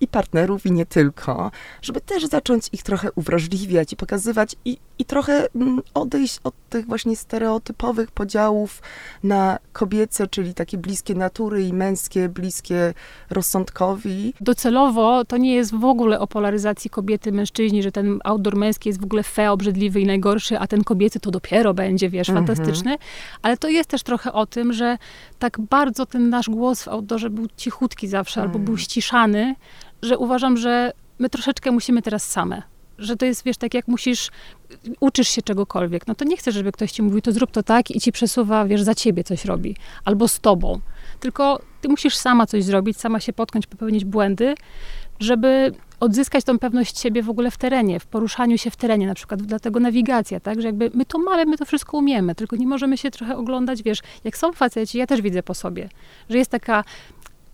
[0.00, 1.50] I partnerów, i nie tylko,
[1.82, 6.86] żeby też zacząć ich trochę uwrażliwiać i pokazywać i, i trochę mm, odejść od tych
[6.86, 8.82] właśnie stereotypowych podziałów
[9.22, 12.94] na kobiece, czyli takie bliskie natury i męskie, bliskie
[13.30, 14.34] rozsądkowi.
[14.40, 19.00] Docelowo to nie jest w ogóle o polaryzacji kobiety, mężczyźni, że ten outdoor męski jest
[19.00, 22.46] w ogóle fe, obrzydliwy i najgorszy, a ten kobiecy to dopiero będzie, wiesz, Mhm.
[22.46, 22.96] fantastyczny.
[23.42, 24.98] Ale to jest też trochę o tym, że
[25.38, 28.64] tak bardzo ten nasz głos w outdoorze był cichutki zawsze, albo Mm.
[28.64, 29.54] był ściszany,
[30.02, 32.62] że uważam, że my troszeczkę musimy teraz same.
[32.98, 34.30] Że to jest, wiesz, tak jak musisz,
[35.00, 37.90] uczysz się czegokolwiek, no to nie chcesz, żeby ktoś ci mówił, to zrób to tak
[37.90, 39.76] i ci przesuwa, wiesz, za ciebie coś robi.
[40.04, 40.80] Albo z tobą.
[41.20, 44.54] Tylko ty musisz sama coś zrobić, sama się potknąć, popełnić błędy,
[45.20, 49.14] żeby odzyskać tą pewność siebie w ogóle w terenie, w poruszaniu się w terenie, na
[49.14, 52.66] przykład dlatego nawigacja, tak, że jakby my to mamy, my to wszystko umiemy, tylko nie
[52.66, 55.88] możemy się trochę oglądać, wiesz, jak są faceci, ja też widzę po sobie,
[56.30, 56.84] że jest taka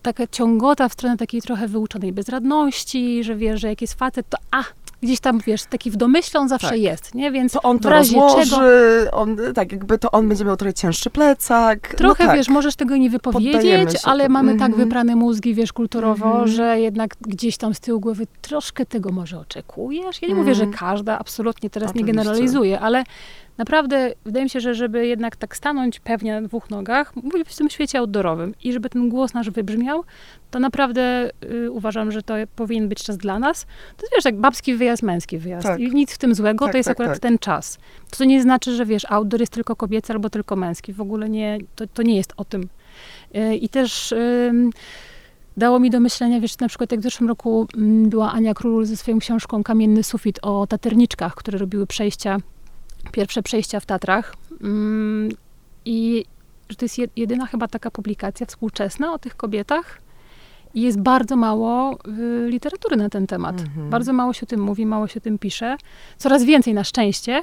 [0.07, 4.39] taka ciągota w stronę takiej trochę wyuczonej bezradności, że wiesz, że jak jest facet, to
[4.51, 4.63] a,
[5.03, 6.79] gdzieś tam, wiesz, taki w domyśle on zawsze Tak.
[6.79, 7.31] jest, nie?
[7.33, 8.63] Więc To on w to razie rozłoży, czego...
[9.13, 11.95] on, tak jakby to on będzie miał trochę cięższy plecak.
[11.97, 12.39] Trochę, no tak.
[12.39, 14.85] wiesz, możesz tego nie wypowiedzieć, ale mamy tak Mhm.
[14.89, 16.49] wyprane mózgi, wiesz, kulturowo, Mhm.
[16.49, 20.23] że jednak gdzieś tam z tyłu głowy troszkę tego może oczekujesz.
[20.23, 20.79] Ja nie mówię, że Mhm.
[20.79, 22.15] każda, absolutnie teraz nie Oczywiście.
[22.25, 23.05] generalizuję, ale
[23.59, 27.57] naprawdę wydaje mi się, że żeby jednak tak stanąć pewnie na dwóch nogach, mówię w
[27.57, 30.05] tym świecie outdoorowym i żeby ten głos nasz wybrzmiał,
[30.51, 33.67] to naprawdę y, uważam, że to powinien być czas dla nas.
[33.97, 35.67] To jest, wiesz, tak babski wyjazd, męski wyjazd.
[35.67, 35.81] Tak.
[35.81, 37.23] I nic w tym złego, Tak, to jest tak, akurat tak.
[37.23, 37.79] ten czas.
[38.19, 40.93] To nie znaczy, że wiesz, outdoor jest tylko kobiecy albo tylko męski.
[40.93, 42.69] W ogóle nie, to, to nie jest o tym.
[43.37, 44.71] Y, I też ym,
[45.57, 48.85] dało mi do myślenia, wiesz, na przykład jak w zeszłym roku mm, była Ania Król
[48.85, 52.39] ze swoją książką Kamienny sufit o taterniczkach, które robiły przejścia,
[53.13, 54.35] pierwsze przejścia w Tatrach.
[54.65, 55.29] Ym,
[55.85, 56.25] I
[56.69, 59.99] że to jest jed- jedyna chyba taka publikacja współczesna o tych kobietach.
[60.75, 63.61] I jest bardzo mało y, literatury na ten temat.
[63.61, 63.91] Mhm.
[63.91, 65.77] Bardzo mało się o tym mówi, mało się o tym pisze.
[66.19, 67.41] Coraz więcej na szczęście,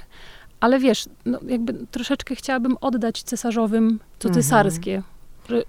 [0.60, 4.34] ale wiesz, no jakby troszeczkę chciałabym oddać cesarzowym to Mhm.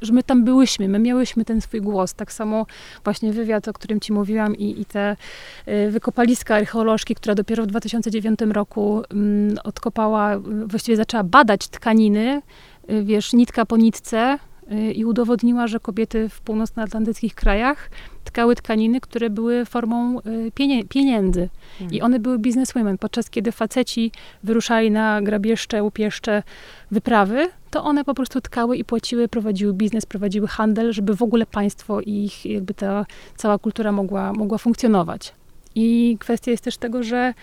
[0.02, 2.14] Że, my tam byłyśmy, my miałyśmy ten swój głos.
[2.14, 2.66] Tak samo
[3.04, 5.16] właśnie wywiad, o którym ci mówiłam i, i te
[5.68, 12.42] y, wykopaliska archeolożki, która dopiero w 2009 roku mm, odkopała, właściwie zaczęła badać tkaniny,
[12.90, 14.38] y, wiesz, nitka po nitce
[14.94, 17.90] i udowodniła, że kobiety w północnoatlantyckich krajach
[18.24, 21.48] tkały tkaniny, które były formą y, pienie, pieniędzy.
[21.90, 26.42] I one były businesswomen, podczas kiedy faceci wyruszali na grabieżcze, łupieszcze
[26.90, 31.46] wyprawy, to one po prostu tkały i płaciły, prowadziły biznes, prowadziły handel, żeby w ogóle
[31.46, 35.32] państwo i ich, jakby ta cała kultura mogła, mogła funkcjonować.
[35.74, 37.34] I kwestia jest też tego, że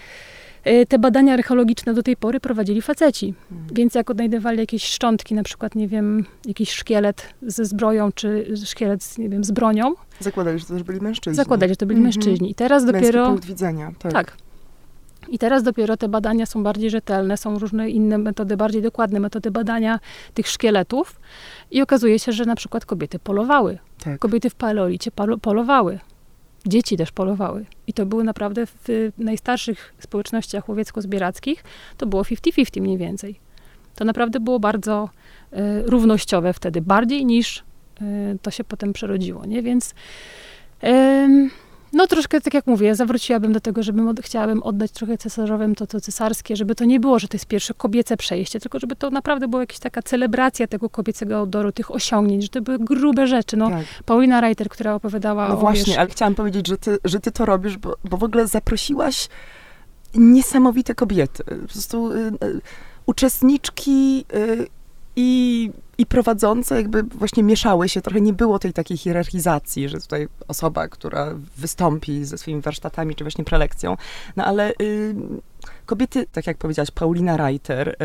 [0.90, 3.34] te badania archeologiczne do tej pory prowadzili faceci.
[3.74, 9.04] Więc jak odnajdywali jakieś szczątki, na przykład, nie wiem, jakiś szkielet ze zbroją, czy szkielet,
[9.04, 11.36] z, nie wiem, z bronią, Zakładali, że to też byli mężczyźni.
[11.36, 12.16] zakładali, że to byli Mhm.
[12.16, 12.52] mężczyźni.
[12.52, 13.28] I teraz Męski dopiero...
[13.28, 14.12] punkt widzenia, tak.
[14.14, 14.38] Tak.
[15.30, 19.52] I teraz dopiero te badania są bardziej rzetelne, są różne inne metody, bardziej dokładne metody
[19.52, 20.00] badania
[20.34, 21.20] tych szkieletów.
[21.72, 23.78] I okazuje się, że na przykład kobiety polowały.
[24.04, 24.20] tak.
[24.20, 26.00] Kobiety w paleolicie polowały.
[26.66, 27.66] Dzieci też polowały.
[27.88, 31.64] I to były naprawdę w y, najstarszych społecznościach łowiecko-zbierackich,
[31.98, 33.40] to było 50-50 mniej więcej.
[33.96, 35.10] To naprawdę było bardzo
[35.54, 37.64] y, równościowe wtedy, bardziej niż
[38.02, 39.62] y, to się potem przerodziło, nie?
[39.62, 39.94] Więc
[40.84, 41.50] ym,
[41.94, 45.88] no troszkę, tak jak mówię, zawróciłabym do tego, żebym od, chciałabym oddać trochę cesarzowym to,
[45.88, 49.10] to cesarskie, żeby to nie było, że to jest pierwsze kobiece przejście, tylko żeby to
[49.10, 53.58] naprawdę była jakaś taka celebracja tego kobiecego oddoru, tych osiągnięć, że to były grube rzeczy.
[53.58, 53.86] No, tak.
[54.06, 57.32] Paulina Reiter, która opowiadała No o, właśnie, wiesz, ale chciałam powiedzieć, że ty, że ty
[57.32, 59.30] to robisz, bo, bo w ogóle zaprosiłaś
[60.16, 61.44] niesamowite kobiety.
[61.44, 62.62] Po prostu y, y,
[63.06, 64.68] uczestniczki y,
[65.16, 65.70] i,
[66.02, 68.02] i prowadzące jakby właśnie mieszały się.
[68.02, 73.24] Trochę nie było tej takiej hierarchizacji, że tutaj osoba, która wystąpi ze swoimi warsztatami, czy
[73.24, 73.98] właśnie prelekcją.
[74.36, 75.16] No ale y,
[75.86, 77.96] kobiety, tak jak powiedziałaś, Paulina Reiter, y,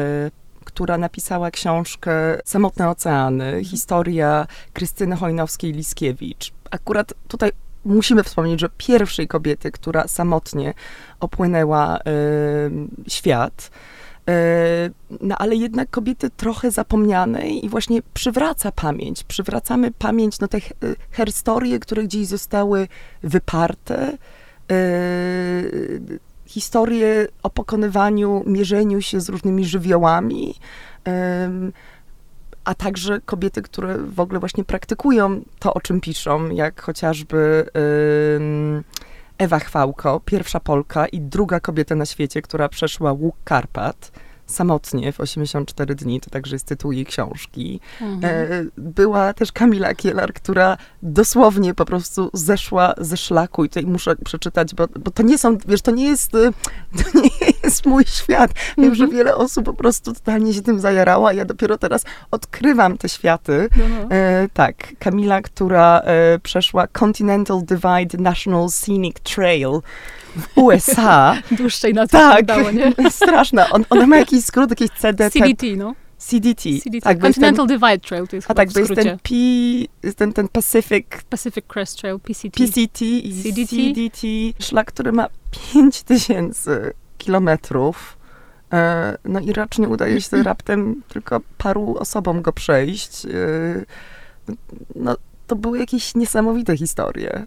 [0.64, 2.12] która napisała książkę
[2.44, 6.52] Samotne Oceany, historia Krystyny Hojnowskiej-Liskiewicz.
[6.70, 7.52] Akurat tutaj
[7.84, 10.74] musimy wspomnieć, że pierwszej kobiety, która samotnie
[11.20, 12.02] opłynęła y,
[13.08, 13.70] świat,
[15.20, 19.24] no ale jednak kobiety trochę zapomnianej i właśnie przywraca pamięć.
[19.24, 20.58] Przywracamy pamięć, no te
[21.10, 22.88] herstorie, które gdzieś zostały
[23.22, 24.18] wyparte,
[24.72, 30.54] y, historie o pokonywaniu, mierzeniu się z różnymi żywiołami,
[31.04, 31.72] em,
[32.64, 37.66] a także kobiety, które w ogóle właśnie praktykują to, o czym piszą, jak chociażby
[39.38, 44.12] Ewa Chwałko, pierwsza Polka i druga kobieta na świecie, która przeszła łuk Karpat
[44.46, 47.80] samotnie w 84 dni, to także jest tytuł jej książki.
[48.00, 48.24] Mhm.
[48.24, 54.16] E, była też Kamila Kielar, która dosłownie po prostu zeszła ze szlaku i tutaj muszę
[54.16, 56.50] przeczytać, bo, bo to nie są, wiesz, to nie jest, e,
[57.02, 57.30] to nie
[57.66, 58.50] jest mój świat.
[58.78, 59.18] Wiem, że Mhm.
[59.18, 63.68] wiele osób po prostu totalnie się tym zajarało, a ja dopiero teraz odkrywam te światy.
[63.76, 64.16] No.
[64.16, 69.80] E, tak, Kamila, która e, przeszła Continental Divide National Scenic Trail
[70.36, 71.36] w USA.
[71.58, 72.92] Dłuższej na to tak, dało, nie?
[73.10, 73.70] straszna.
[73.70, 75.30] On, ona ma jakiś skrót, jakieś CDT.
[75.30, 75.94] CDT, no.
[76.18, 76.62] CDT.
[76.62, 76.82] CDT.
[76.82, 79.34] Tak, jest ten, Continental Divide Trail to jest a tak, bo jest ten P,
[80.02, 82.50] jest ten, ten Pacific Pacific Crest Trail, PCT.
[82.50, 83.76] PCT i CDT.
[83.76, 84.26] CDT.
[84.64, 85.28] Szlak, który ma
[85.72, 88.16] 5000 kilometrów.
[88.72, 93.26] E, No i racznie udaje się raptem tylko paru osobom go przejść.
[93.26, 93.28] E,
[94.94, 97.46] No, to były jakieś niesamowite historie.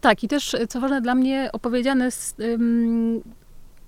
[0.00, 3.20] Tak, i też, co ważne dla mnie, opowiedziane z, ym,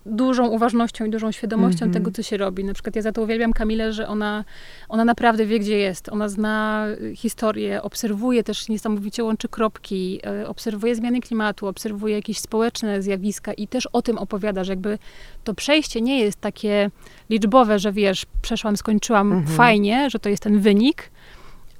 [0.06, 1.92] dużą uważnością i dużą świadomością Mhm.
[1.92, 2.64] tego, co się robi.
[2.64, 4.44] Na przykład ja za to uwielbiam Kamilę, że ona,
[4.88, 6.08] ona naprawdę wie, gdzie jest.
[6.08, 12.38] Ona zna y, historię, obserwuje też niesamowicie, łączy kropki, y, obserwuje zmiany klimatu, obserwuje jakieś
[12.38, 14.98] społeczne zjawiska i też o tym opowiada, że jakby
[15.44, 16.90] to przejście nie jest takie
[17.30, 19.56] liczbowe, że wiesz, przeszłam, skończyłam Mhm.
[19.56, 21.10] fajnie, że to jest ten wynik,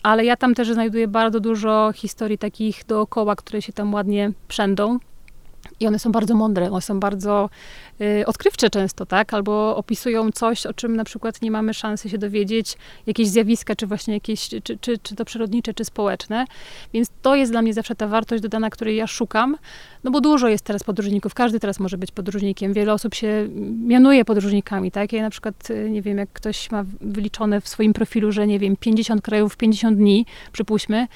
[0.02, 4.98] ale ja tam też znajduję bardzo dużo historii takich dookoła, które się tam ładnie przędą.
[5.80, 7.50] I one są bardzo mądre, one są bardzo
[8.00, 9.34] y, odkrywcze często, tak?
[9.34, 13.86] Albo opisują coś, o czym na przykład nie mamy szansy się dowiedzieć, jakieś zjawiska, czy
[13.86, 16.44] właśnie jakieś, czy, czy, czy to przyrodnicze, czy społeczne.
[16.92, 19.56] Więc to jest dla mnie zawsze ta wartość dodana, której ja szukam,
[20.04, 23.48] no bo dużo jest teraz podróżników, każdy teraz może być podróżnikiem, wiele osób się
[23.86, 25.12] mianuje podróżnikami, tak?
[25.12, 28.58] Ja na przykład, y, nie wiem, jak ktoś ma wyliczone w swoim profilu, że nie
[28.58, 31.06] wiem, 50 krajów w 50 dni, przypuśćmy,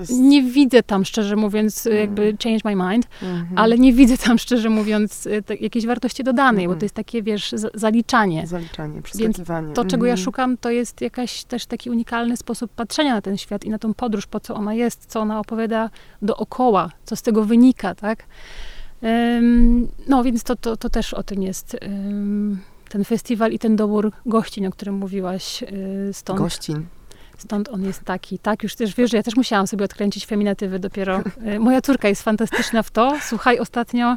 [0.00, 3.58] jest, nie widzę tam, szczerze mówiąc, y, jakby change my mind, Mhm.
[3.58, 6.78] ale nie widzę tam, szczerze mówiąc, te- jakiejś wartości dodanej, bo Mhm.
[6.80, 8.46] to jest takie, wiesz, za- zaliczanie.
[8.46, 9.72] Zaliczanie, przeskakiwanie.
[9.74, 10.24] To, czego ja Mhm.
[10.24, 13.94] szukam, to jest jakaś też taki unikalny sposób patrzenia na ten świat i na tą
[13.94, 15.90] podróż, po co ona jest, co ona opowiada
[16.22, 18.24] dookoła, co z tego wynika, tak?
[19.38, 21.76] Ym, no, więc to, to, to też o tym jest.
[21.82, 26.86] ym, ten festiwal i ten dobór gościń, o którym mówiłaś, y, stąd, Gościn.
[27.36, 28.38] Stąd on jest taki.
[28.38, 31.22] Tak, już też wiesz, że ja też musiałam sobie odkręcić feminatywy dopiero.
[31.54, 33.12] Y, Moja córka jest fantastyczna w to.
[33.22, 34.16] Słuchaj, ostatnio,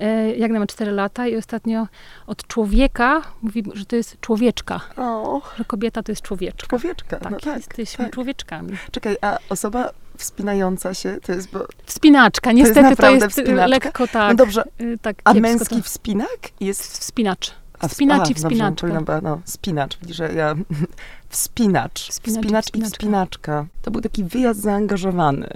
[0.00, 1.86] y, Jagna ma 4 lata i ostatnio
[2.26, 4.80] od człowieka mówi, że to jest człowieczka.
[4.96, 6.66] O, Że kobieta to jest człowieczka.
[6.66, 7.16] człowieczka.
[7.16, 8.14] Tak, no tak, jesteśmy tak.
[8.14, 8.72] człowieczkami.
[8.90, 11.66] Czekaj, a osoba wspinająca się, to jest, bo...
[11.86, 13.66] Wspinaczka, niestety to jest, y, wspinaczka?
[13.66, 14.28] lekko tak.
[14.30, 15.82] no dobrze, y, tak a męski to.
[15.82, 16.82] wspinak jest...
[17.00, 17.54] Wspinacz.
[17.80, 19.00] A, Wspinacz i dobrze, wspinaczka.
[19.00, 20.54] była, no, spinacz, widzisz, ja...
[21.28, 22.08] Wspinacz.
[22.10, 22.96] Wspinacz i Wspinacz i wspinaczka.
[22.96, 23.66] wspinaczka.
[23.82, 25.48] To był taki wyjazd zaangażowany.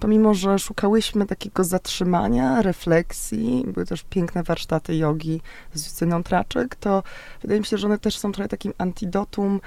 [0.00, 5.40] Pomimo, że szukałyśmy takiego zatrzymania, refleksji, były też piękne warsztaty jogi
[5.74, 7.02] z Justyną Traczek, to
[7.42, 9.60] wydaje mi się, że one też są trochę takim antidotum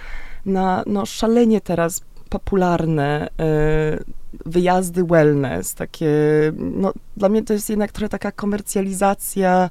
[0.46, 4.04] na no, szalenie teraz popularne y,
[4.46, 6.12] wyjazdy wellness, takie,
[6.58, 9.70] no dla mnie to jest jednak trochę taka komercjalizacja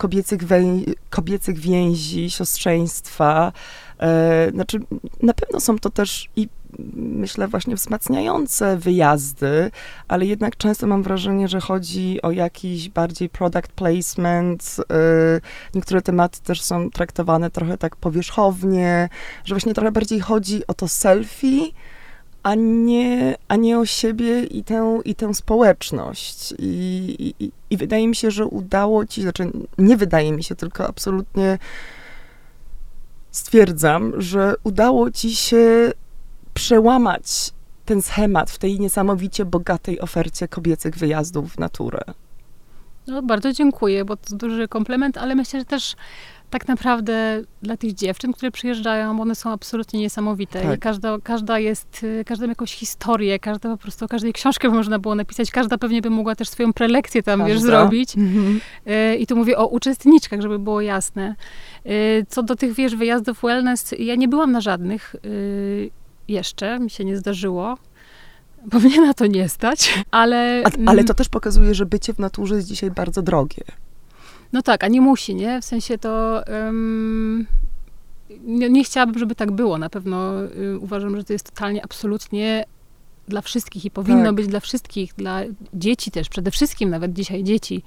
[0.00, 3.52] kobiecych, wę- kobiecych więzi, siostrzeństwa.
[4.00, 4.80] E, znaczy,
[5.22, 6.48] na pewno są to też i
[6.94, 9.70] myślę właśnie wzmacniające wyjazdy,
[10.08, 14.76] ale jednak często mam wrażenie, że chodzi o jakiś bardziej product placement.
[14.90, 15.40] e,
[15.74, 19.08] niektóre tematy też są traktowane trochę tak powierzchownie,
[19.44, 21.72] że właśnie trochę bardziej chodzi o to selfie,
[22.42, 26.54] a nie, a nie o siebie i tę, i tę społeczność.
[26.58, 30.88] I, i, I wydaje mi się, że udało ci, znaczy nie wydaje mi się, tylko
[30.88, 31.58] absolutnie
[33.30, 35.92] stwierdzam, że udało ci się
[36.54, 37.52] przełamać
[37.84, 42.00] ten schemat w tej niesamowicie bogatej ofercie kobiecych wyjazdów w naturę.
[43.06, 45.96] No, bardzo dziękuję, bo to duży komplement, ale myślę, że też
[46.50, 50.62] tak naprawdę dla tych dziewczyn, które przyjeżdżają, one są absolutnie niesamowite.
[50.62, 50.76] Tak.
[50.76, 54.98] I każda, każda jest, y, każda ma jakąś historię, każda po prostu, każdej książkę można
[54.98, 57.66] było napisać, każda pewnie by mogła też swoją prelekcję tam, wiesz, Każda.
[57.68, 58.16] zrobić.
[58.16, 58.60] Mhm.
[58.86, 61.34] Y, I tu mówię o uczestniczkach, żeby było jasne.
[61.86, 65.16] Y, Co do tych, wiesz, wyjazdów wellness, ja nie byłam na żadnych
[66.28, 67.78] jeszcze, mi się nie zdarzyło.
[68.66, 70.62] Bo mnie na to nie stać, ale...
[70.64, 73.64] A, ale to też pokazuje, że bycie w naturze jest dzisiaj bardzo drogie.
[74.52, 75.60] No tak, a nie musi, nie?
[75.60, 76.46] W sensie to...
[76.46, 77.46] em,
[78.44, 79.78] nie, nie chciałabym, żeby tak było.
[79.78, 82.64] Na pewno y, uważam, że to jest totalnie, absolutnie
[83.28, 84.34] dla wszystkich i powinno Tak.
[84.34, 85.40] być dla wszystkich, dla
[85.74, 87.82] dzieci też, przede wszystkim nawet dzisiaj dzieci,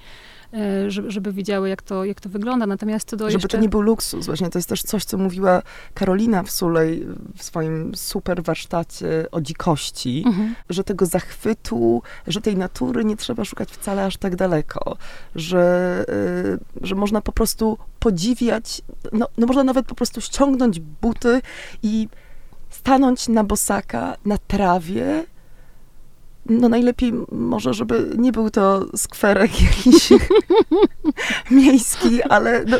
[0.88, 2.66] żeby, żeby wiedziały, jak to, jak to wygląda.
[2.66, 3.48] Natomiast co do Żeby jeszcze...
[3.48, 4.26] to nie był luksus.
[4.26, 5.62] Właśnie to jest też coś, co mówiła
[5.94, 10.54] Karolina w Sulej w swoim super warsztacie o dzikości, Mhm.
[10.70, 14.96] że tego zachwytu, że tej natury nie trzeba szukać wcale aż tak daleko,
[15.34, 16.04] że,
[16.82, 21.40] y, że można po prostu podziwiać, no, no można nawet po prostu ściągnąć buty
[21.82, 22.08] i
[22.70, 25.24] stanąć na bosaka, na trawie.
[26.46, 30.12] No najlepiej może, żeby nie był to skwerek jakiś
[31.50, 32.76] miejski, ale no,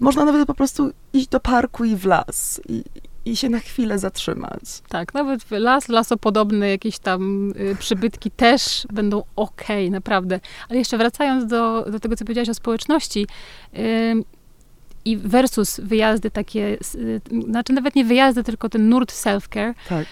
[0.00, 2.84] można nawet po prostu iść do parku i w las i,
[3.24, 4.60] i się na chwilę zatrzymać.
[4.88, 10.40] Tak, nawet las, lasopodobne jakieś tam y, przybytki też będą okej, naprawdę.
[10.68, 13.26] Ale jeszcze wracając do, do tego, co powiedziałaś o społeczności,
[15.06, 20.06] i versus wyjazdy takie, y, znaczy nawet nie wyjazdy, tylko ten nurt self-care, Tak.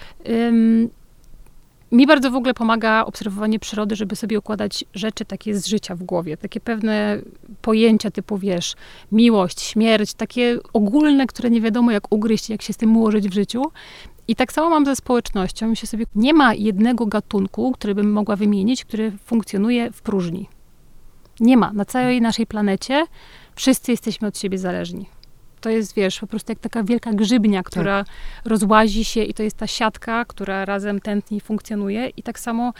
[1.95, 6.03] Mi bardzo w ogóle pomaga obserwowanie przyrody, żeby sobie układać rzeczy takie z życia w
[6.03, 6.37] głowie.
[6.37, 7.19] Takie pewne
[7.63, 8.75] pojęcia typu, wiesz,
[9.13, 13.35] miłość, śmierć, takie ogólne, które nie wiadomo jak ugryźć, jak się z tym ułożyć w
[13.35, 13.63] życiu.
[14.29, 15.75] I tak samo mam ze społecznością.
[15.75, 20.49] Sobie, nie ma jednego gatunku, który bym mogła wymienić, który funkcjonuje w próżni.
[21.41, 21.73] Nie ma.
[21.73, 23.07] Na całej naszej planecie
[23.55, 25.07] Wszyscy jesteśmy od siebie zależni.
[25.65, 28.15] To jest, wiesz, po prostu jak taka wielka grzybnia, która tak.
[28.45, 32.73] rozłazi się i to jest ta siatka, która razem tętni funkcjonuje i tak samo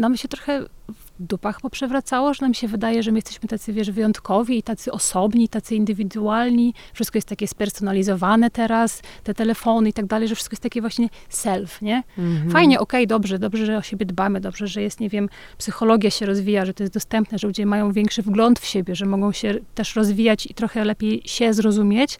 [0.00, 3.90] nam się trochę w dupach poprzewracało, że nam się wydaje, że my jesteśmy tacy, wiesz,
[3.90, 6.74] wyjątkowi i tacy osobni, tacy indywidualni.
[6.92, 11.08] Wszystko jest takie spersonalizowane teraz, te telefony i tak dalej, że wszystko jest takie właśnie
[11.28, 12.02] self, nie?
[12.18, 12.50] Mhm.
[12.50, 15.28] Fajnie, okej, okay, dobrze, dobrze, że o siebie dbamy, dobrze, że jest, nie wiem,
[15.58, 19.06] psychologia się rozwija, że to jest dostępne, że ludzie mają większy wgląd w siebie, że
[19.06, 22.18] mogą się też rozwijać i trochę lepiej się zrozumieć,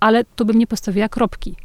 [0.00, 1.56] ale tu bym nie postawiła kropki.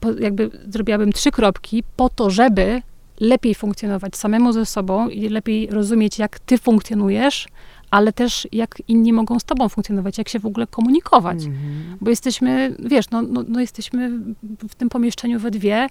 [0.00, 2.82] Po, jakby zrobiłabym trzy kropki po to, żeby
[3.20, 7.48] lepiej funkcjonować samemu ze sobą i lepiej rozumieć, jak ty funkcjonujesz,
[7.90, 11.44] ale też jak inni mogą z tobą funkcjonować, jak się w ogóle komunikować.
[11.44, 11.96] Mm -hmm.
[12.00, 14.10] Bo jesteśmy, wiesz, no, no, no, jesteśmy
[14.68, 15.88] w tym pomieszczeniu we dwie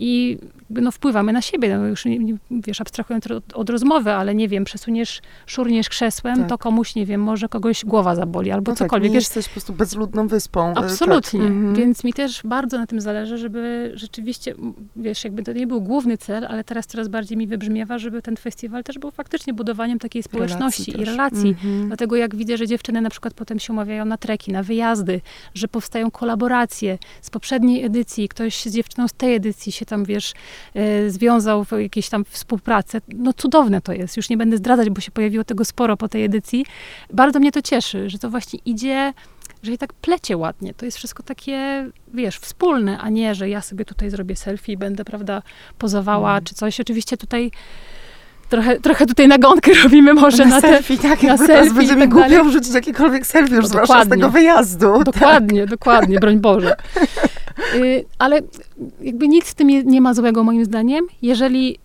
[0.00, 0.38] i
[0.70, 1.78] no, wpływamy na siebie.
[1.78, 6.48] No, już, nie, wiesz, abstrahując od, od, rozmowy, ale nie wiem, przesuniesz, szurniesz krzesłem, tak.
[6.48, 9.08] to komuś, nie wiem, może kogoś głowa zaboli albo no tak, cokolwiek.
[9.08, 10.70] Tak, nie jesteś po prostu bezludną wyspą.
[10.70, 11.40] E, Absolutnie.
[11.40, 11.48] Tak.
[11.48, 11.74] Mhm.
[11.74, 14.54] Więc mi też bardzo na tym zależy, żeby rzeczywiście,
[14.96, 18.36] wiesz, jakby to nie był główny cel, ale teraz coraz bardziej mi wybrzmiewa, żeby ten
[18.36, 21.48] festiwal też był faktycznie budowaniem takiej społeczności relacji i relacji.
[21.48, 21.86] Mhm.
[21.86, 25.20] Dlatego jak widzę, że dziewczyny na przykład potem się umawiają na treki, na wyjazdy,
[25.54, 30.32] że powstają kolaboracje z poprzedniej edycji, ktoś z dziewczyną z tej edycji się tam, wiesz,
[30.74, 33.00] e, związał w jakieś tam współpracę.
[33.08, 34.16] No cudowne to jest.
[34.16, 36.66] Już nie będę zdradzać, bo się pojawiło tego sporo po tej edycji.
[37.12, 39.12] Bardzo mnie to cieszy, że to właśnie idzie
[39.62, 40.74] że i tak plecie ładnie.
[40.74, 44.76] To jest wszystko takie, wiesz, wspólne, a nie, że ja sobie tutaj zrobię selfie i
[44.76, 45.42] będę, prawda,
[45.78, 46.44] pozowała, mm.
[46.44, 46.80] czy coś.
[46.80, 47.50] Oczywiście tutaj
[48.48, 52.00] trochę, trochę tutaj nagonkę robimy może na, na selfie, te, tak, na selfie będzie mi
[52.00, 55.04] tak głupio wrzucić jakiekolwiek selfie już no, zwłaszcza z tego wyjazdu.
[55.04, 55.70] Dokładnie, tak.
[55.70, 56.76] dokładnie, broń Boże.
[57.74, 58.40] Y, ale
[59.00, 61.78] jakby nic w tym nie ma złego moim zdaniem, jeżeli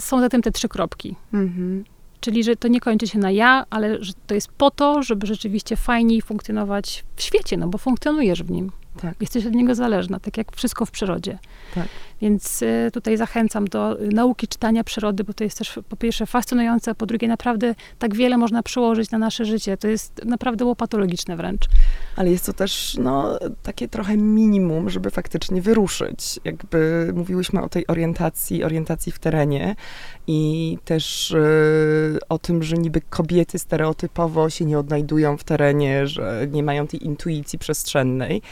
[0.00, 1.16] są zatem te trzy kropki.
[1.32, 1.84] Mhm.
[2.20, 5.26] Czyli, że to nie kończy się na ja, ale że to jest po to, żeby
[5.26, 8.72] rzeczywiście fajniej funkcjonować w świecie, no bo funkcjonujesz w nim.
[9.00, 9.14] Tak.
[9.20, 11.38] Jesteś od niego zależna, tak jak wszystko w przyrodzie.
[11.74, 11.88] Tak.
[12.22, 16.26] Więc y, tutaj zachęcam do y, nauki czytania przyrody, bo to jest też po pierwsze
[16.26, 19.76] fascynujące, po drugie naprawdę tak wiele można przełożyć na nasze życie.
[19.76, 21.64] To jest naprawdę łopatologiczne wręcz.
[22.16, 26.40] Ale jest to też no, takie trochę minimum, żeby faktycznie wyruszyć.
[26.44, 29.76] Jakby mówiłyśmy o tej orientacji, orientacji w terenie
[30.26, 36.46] i też y, o tym, że niby kobiety stereotypowo się nie odnajdują w terenie, że
[36.50, 38.42] nie mają tej intuicji przestrzennej.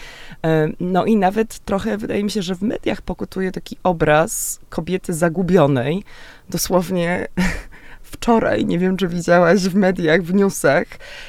[0.81, 6.05] no i nawet trochę wydaje mi się, że w mediach pokutuje taki obraz kobiety zagubionej.
[6.51, 7.29] Dosłownie
[8.13, 10.85] wczoraj, nie wiem czy widziałaś w mediach, w newsach,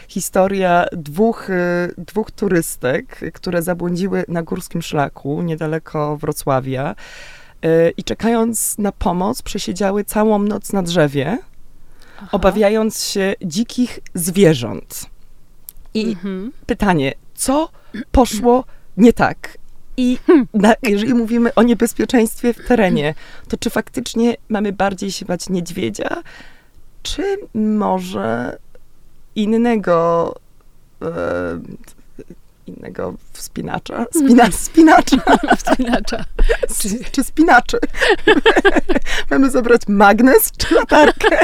[0.08, 6.96] historia dwóch, y, dwóch turystek, które zabłądziły na górskim szlaku niedaleko Wrocławia
[7.66, 11.38] y, i czekając na pomoc przesiedziały całą noc na drzewie,
[12.18, 12.28] Aha.
[12.32, 15.06] obawiając się dzikich zwierząt.
[15.94, 16.52] I mhm.
[16.66, 17.70] pytanie, co
[18.12, 18.64] poszło
[18.98, 19.41] nie tak?
[20.02, 20.18] I
[20.54, 23.14] na, jeżeli mówimy o niebezpieczeństwie w terenie,
[23.48, 26.24] to czy faktycznie mamy bardziej się bać niedźwiedzia,
[27.04, 28.58] czy może
[29.36, 30.36] innego
[31.02, 31.60] e,
[32.68, 34.06] innego wspinacza?
[34.12, 35.18] Spina, spinacza.
[35.72, 36.26] Spinacza.
[36.80, 37.78] Czy, czy spinaczy?
[39.32, 41.40] mamy zabrać magnes czy latarkę?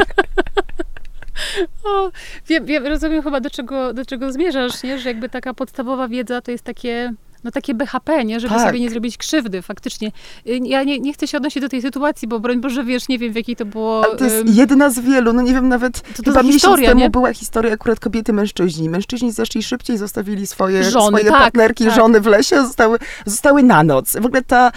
[1.83, 2.11] O,
[2.47, 4.99] wiem, wiem, rozumiem chyba, do czego, do czego zmierzasz, nie?
[4.99, 7.13] że jakby taka podstawowa wiedza to jest takie
[7.43, 8.39] no takie BHP, nie?
[8.39, 8.67] Żeby tak.
[8.67, 10.11] sobie nie zrobić krzywdy, faktycznie.
[10.47, 13.19] Y, ja nie, nie chcę się odnosić do tej sytuacji, bo broń Boże, wiesz, nie
[13.19, 14.05] wiem w jakiej to było...
[14.05, 16.89] Ale to jest um, jedna z wielu, no nie wiem, nawet to, to chyba historia,
[16.89, 17.09] temu nie?
[17.09, 18.89] była historia akurat kobiety, mężczyźni.
[18.89, 21.95] Mężczyźni zeszli szybciej, zostawili swoje, żony, swoje tak, partnerki, tak.
[21.95, 24.17] żony w lesie, zostały, zostały na noc.
[24.17, 24.71] W ogóle ta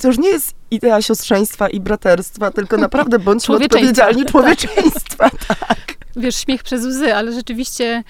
[0.00, 4.30] to, już nie jest idea siostrzeństwa i braterstwa, tylko naprawdę bądźmy odpowiedzialni tak.
[4.30, 5.96] człowieczeństwa, tak.
[6.16, 8.04] Wiesz, śmiech przez łzy, ale rzeczywiście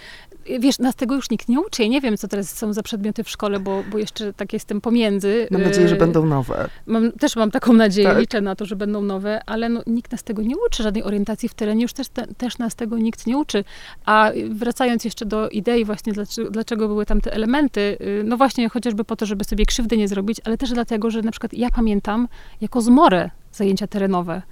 [0.60, 1.88] wiesz, nas tego już nikt nie uczy.
[1.88, 5.48] Nie wiem, co teraz są za przedmioty w szkole, bo, bo jeszcze tak jestem pomiędzy.
[5.50, 6.68] Mam nadzieję, że y, będą nowe.
[6.86, 8.18] Mam, też mam taką nadzieję, tak?
[8.18, 11.48] liczę na to, że będą nowe, ale no, nikt nas tego nie uczy, żadnej orientacji
[11.48, 13.64] w terenie, już też, te, też nas tego nikt nie uczy.
[14.04, 18.68] A wracając jeszcze do idei właśnie, dlaczego, dlaczego były tam te elementy, y, no właśnie
[18.68, 21.70] chociażby po to, żeby sobie krzywdy nie zrobić, ale też dlatego, że na przykład ja
[21.70, 22.28] pamiętam
[22.60, 24.42] jako zmorę zajęcia terenowe.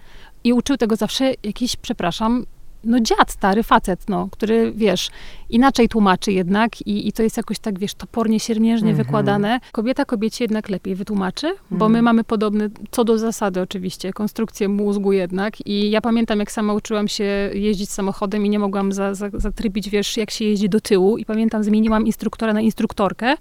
[0.45, 2.47] I uczył tego zawsze jakiś, przepraszam,
[2.87, 5.11] no dziad, stary facet, no, który, wiesz,
[5.51, 9.05] inaczej tłumaczy jednak i, i to jest jakoś tak, wiesz, topornie, siermiężnie mm -hmm.
[9.05, 9.61] wykładane.
[9.73, 11.59] Kobieta kobiecie jednak lepiej wytłumaczy, mm.
[11.71, 12.05] bo my mhm.
[12.05, 17.09] mamy podobny, co do zasady oczywiście, konstrukcję mózgu jednak i ja pamiętam, jak sama uczyłam
[17.09, 17.25] się
[17.55, 21.25] jeździć samochodem i nie mogłam za, za, zatrybić, wiesz, jak się jeździ do tyłu i
[21.25, 23.37] pamiętam, zmieniłam instruktora na instruktorkę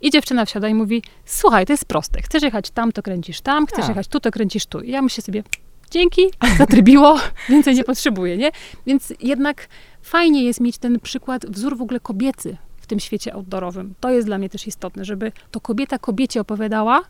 [0.00, 3.66] i dziewczyna wsiada i mówi, słuchaj, to jest proste, chcesz jechać tam, to kręcisz tam,
[3.66, 3.88] chcesz tak.
[3.88, 4.80] jechać tu, to kręcisz tu.
[4.80, 5.42] I ja myślę sobie,
[5.88, 6.22] dzięki,
[6.58, 8.50] zatrybiło, więcej nie potrzebuję, nie?
[8.86, 9.68] Więc jednak
[10.02, 13.94] fajnie jest mieć ten przykład, wzór w ogóle kobiecy w tym świecie outdoorowym.
[14.00, 17.02] To jest dla mnie też istotne, żeby to kobieta kobiecie opowiadała,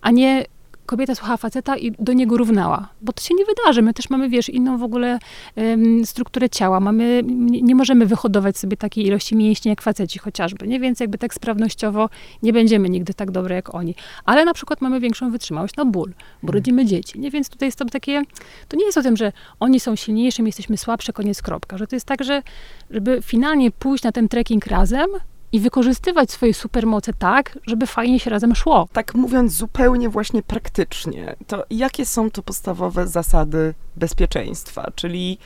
[0.00, 0.44] a nie
[0.88, 2.88] kobieta słuchała faceta i do niego równała.
[3.00, 3.82] Bo to się nie wydarzy.
[3.82, 5.18] My też mamy, wiesz, inną w ogóle
[5.56, 6.80] um, strukturę ciała.
[6.80, 10.80] Mamy, nie, nie, możemy wyhodować sobie takiej ilości mięśni jak faceci chociażby, nie?
[10.80, 12.08] Więc jakby tak sprawnościowo
[12.42, 13.94] nie będziemy nigdy tak dobre jak oni.
[14.24, 16.12] Ale na przykład mamy większą wytrzymałość na ból,
[16.42, 17.30] bo rodzimy dzieci, nie?
[17.30, 18.22] Więc tutaj jest to takie,
[18.68, 21.78] to nie jest o tym, że oni są silniejsi, my jesteśmy słabsze, koniec, kropka.
[21.78, 22.42] Że to jest tak, że
[22.90, 25.06] żeby finalnie pójść na ten trekking razem,
[25.52, 28.88] i wykorzystywać swoje supermoce tak, żeby fajnie się razem szło.
[28.92, 35.38] Tak mówiąc zupełnie właśnie praktycznie, to jakie są to podstawowe zasady bezpieczeństwa, czyli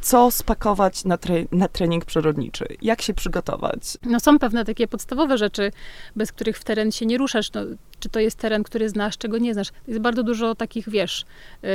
[0.00, 3.98] co spakować na, tre na, trening przyrodniczy, jak się przygotować.
[4.02, 5.72] No są pewne takie podstawowe rzeczy,
[6.16, 7.52] bez których w teren się nie ruszasz.
[7.52, 7.60] No,
[8.02, 9.68] czy to jest teren, który znasz, czego nie znasz.
[9.88, 11.24] Jest bardzo dużo takich, wiesz,
[11.62, 11.68] yy,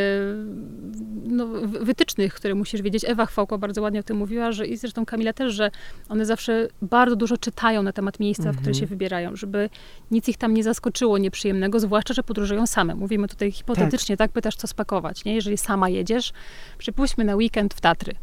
[1.23, 3.05] no, wytycznych, które musisz wiedzieć.
[3.05, 5.71] Ewa Chwałko bardzo ładnie o tym mówiła, że i zresztą Kamila też, że
[6.09, 8.75] one zawsze bardzo dużo czytają na temat miejsca, w które mhm.
[8.75, 9.69] się wybierają, żeby
[10.11, 12.95] nic ich tam nie zaskoczyło nieprzyjemnego, zwłaszcza, że podróżują same.
[12.95, 15.35] Mówimy tutaj hipotetycznie, tak, tak pytasz, co spakować, nie?
[15.35, 16.33] Jeżeli sama jedziesz,
[16.77, 18.13] przypuśćmy na weekend w Tatry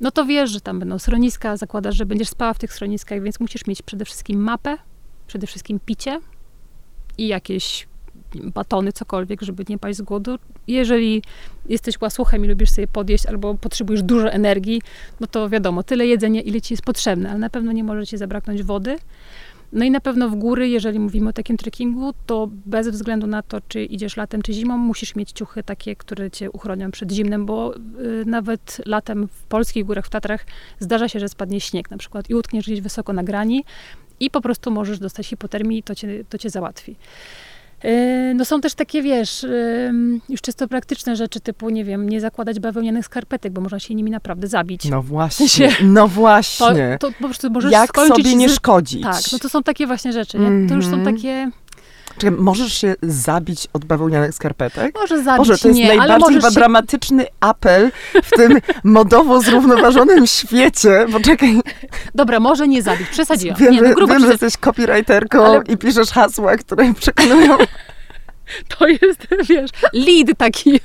[0.00, 3.40] no to wiesz, że tam będą schroniska, zakładasz, że będziesz spała w tych schroniskach, więc
[3.40, 4.76] musisz mieć przede wszystkim mapę,
[5.26, 6.20] przede wszystkim picie
[7.18, 7.88] i jakieś
[8.34, 10.38] batony, cokolwiek, żeby nie paść z głodu.
[10.66, 11.22] Jeżeli
[11.68, 14.82] jesteś łasuchem i lubisz sobie podjeść albo potrzebujesz dużo energii,
[15.20, 18.18] no to wiadomo, tyle jedzenia, ile ci jest potrzebne, ale na pewno nie może ci
[18.18, 18.98] zabraknąć wody.
[19.72, 23.42] No i na pewno w góry, jeżeli mówimy o takim trekkingu, to bez względu na
[23.42, 27.46] to, czy idziesz latem, czy zimą, musisz mieć ciuchy takie, które cię uchronią przed zimnem,
[27.46, 30.46] bo y, nawet latem w polskich górach, w Tatrach
[30.80, 33.64] zdarza się, że spadnie śnieg na przykład i utkniesz gdzieś wysoko na grani
[34.20, 36.96] i po prostu możesz dostać hipotermii i to cię, to cię załatwi.
[37.84, 39.92] Yy, no są też takie, wiesz, yy,
[40.28, 44.10] już czysto praktyczne rzeczy, typu, nie wiem, nie zakładać bawełnianych skarpetek, bo można się nimi
[44.10, 44.84] naprawdę zabić.
[44.84, 46.96] No właśnie, no właśnie.
[47.00, 48.26] To, to po prostu możesz Jak skończyć...
[48.26, 49.02] sobie nie szkodzić.
[49.02, 50.68] Tak, no to są takie właśnie rzeczy, nie?
[50.68, 51.16] To już są mhm.
[51.16, 51.50] takie
[52.18, 54.94] Czekaj, możesz się zabić od bawełnianych skarpetek?
[54.94, 56.50] Może zabić, Boże, to jest nie, najbardziej się...
[56.50, 57.90] dramatyczny apel
[58.22, 61.60] w tym modowo zrównoważonym świecie, bo czekaj.
[62.14, 63.58] Dobra, może nie zabić, przesadziłam.
[63.58, 65.62] Wiem, nie, no, grubo wiem że jesteś copywriterką ale...
[65.68, 67.56] i piszesz hasła, które przekonują...
[68.78, 70.80] To jest, wiesz, lead taki.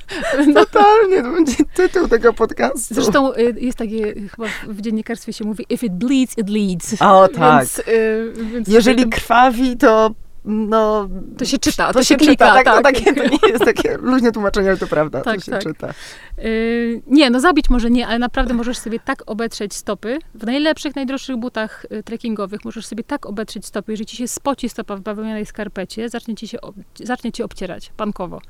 [0.46, 0.54] No.
[0.64, 2.94] Totalnie, to będzie tytuł tego podcastu.
[2.94, 7.02] Zresztą y, jest takie, chyba w dziennikarstwie się mówi, if it bleeds, it leads.
[7.02, 7.58] O, tak.
[7.58, 10.10] Więc, y, więc Jeżeli krwawi, to
[10.44, 11.08] no...
[11.38, 12.54] To się czyta, to, to się, się klika.
[12.54, 12.76] Tak, tak.
[12.76, 15.62] To, takie, to nie jest takie luźne tłumaczenie, ale to prawda, tak, to się tak.
[15.62, 15.94] czyta.
[16.38, 20.18] Yy, nie, no zabić może nie, ale naprawdę możesz sobie tak obetrzeć stopy.
[20.34, 24.68] W najlepszych, najdroższych butach y, trekkingowych możesz sobie tak obetrzeć stopy, jeżeli ci się spoci
[24.68, 26.58] stopa w bawełnianej skarpecie, zacznie ci, się,
[26.94, 28.40] zacznie ci obcierać pankowo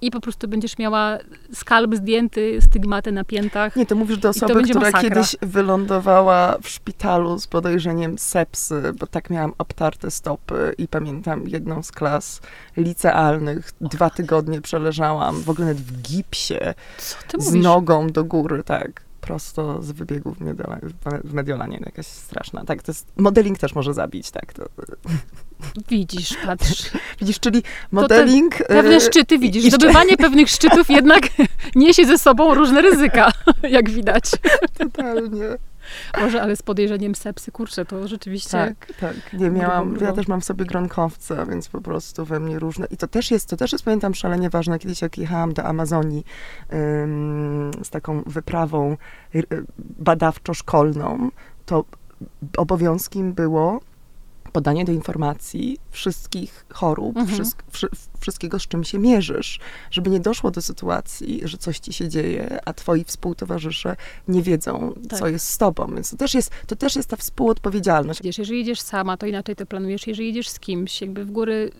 [0.00, 1.18] i po prostu będziesz miała
[1.52, 3.76] skalp zdjęty, stygmaty na piętach.
[3.76, 5.00] Nie, to mówisz do osoby, która masakra.
[5.00, 11.82] kiedyś wylądowała w szpitalu z podejrzeniem sepsy, bo tak miałam obtarte stopy i pamiętam jedną
[11.82, 12.40] z klas
[12.76, 16.74] licealnych, dwa tygodnie przeleżałam w ogóle nawet w gipsie
[17.38, 20.82] z nogą do góry, tak prosto z wybiegu w, Mediolanie,
[21.24, 22.64] w Mediolanie, jakaś straszna.
[22.64, 24.52] Tak, to jest, modeling też może zabić, tak.
[24.52, 24.64] To.
[25.88, 26.90] Widzisz, patrz.
[27.20, 27.62] Widzisz, czyli
[27.92, 28.56] modeling...
[28.56, 31.22] pewne e, szczyty, widzisz, zdobywanie pewnych szczytów jednak
[31.74, 33.32] niesie ze sobą różne ryzyka,
[33.76, 34.24] jak widać.
[34.78, 35.58] Totalnie.
[36.20, 38.50] Może, ale z podejrzeniem sepsy, kurczę, to rzeczywiście...
[38.50, 39.32] Tak, tak.
[39.32, 42.86] Nie miałam, ja też mam w sobie gronkowca, więc po prostu we mnie różne...
[42.90, 44.78] I to też jest, to też jest, pamiętam, szalenie ważne.
[44.78, 46.24] Kiedyś jak jechałam do Amazonii
[46.72, 48.96] ym, z taką wyprawą
[49.34, 49.44] y,
[49.78, 51.28] badawczo-szkolną,
[51.66, 51.84] to
[52.56, 53.80] obowiązkiem było
[54.58, 57.34] podanie do informacji wszystkich chorób, mhm.
[57.34, 57.88] wszystk, wszy,
[58.20, 62.58] wszystkiego, z czym się mierzysz, żeby nie doszło do sytuacji, że coś ci się dzieje,
[62.64, 63.96] a twoi współtowarzysze
[64.28, 65.18] nie wiedzą, tak.
[65.18, 65.86] co jest z tobą.
[65.94, 68.22] Więc to też jest, to też jest ta współodpowiedzialność.
[68.22, 70.06] Wiesz, jeżeli idziesz sama, to inaczej to planujesz.
[70.06, 71.70] Jeżeli idziesz z kimś, jakby w góry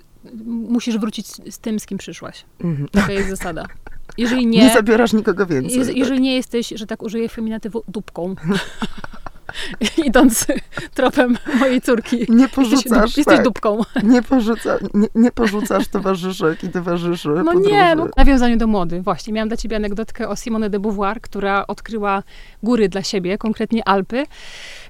[0.47, 2.45] musisz wrócić z tym, z kim przyszłaś.
[2.61, 2.89] Mhm.
[2.89, 3.66] Taka jest zasada.
[4.18, 5.79] Jeżeli nie, nie zabierasz nikogo więcej.
[5.79, 6.20] Je, jeżeli tak.
[6.20, 8.35] nie jesteś, że tak użyję feminatywu, dupką,
[10.07, 10.46] idąc
[10.94, 12.26] tropem mojej córki.
[12.28, 13.44] Nie porzucasz, jesteś, jesteś tak.
[13.44, 13.80] dupką.
[14.03, 17.70] Nie, porzuca, nie, nie porzucasz towarzyszek i towarzyszy No podróży.
[17.70, 19.03] nie, no, w nawiązaniu do mody.
[19.03, 22.22] Właśnie, miałam dla ciebie anegdotkę o Simone de Beauvoir, która odkryła
[22.62, 24.24] góry dla siebie, konkretnie Alpy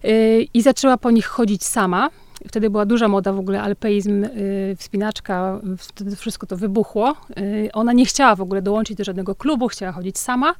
[0.02, 2.10] yy, i zaczęła po nich chodzić sama.
[2.46, 7.16] Wtedy była duża moda w ogóle, alpeizm, yy, wspinaczka, wtedy wszystko to wybuchło.
[7.36, 10.54] Yy, ona nie chciała w ogóle dołączyć do żadnego klubu, chciała chodzić sama.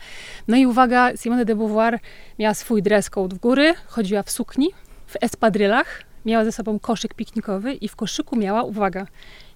[0.49, 1.99] No i uwaga, Simone de Beauvoir
[2.39, 4.68] miała swój dress code w góry, chodziła w sukni,
[5.07, 9.07] w espadrylach, miała ze sobą koszyk piknikowy i w koszyku miała, uwaga,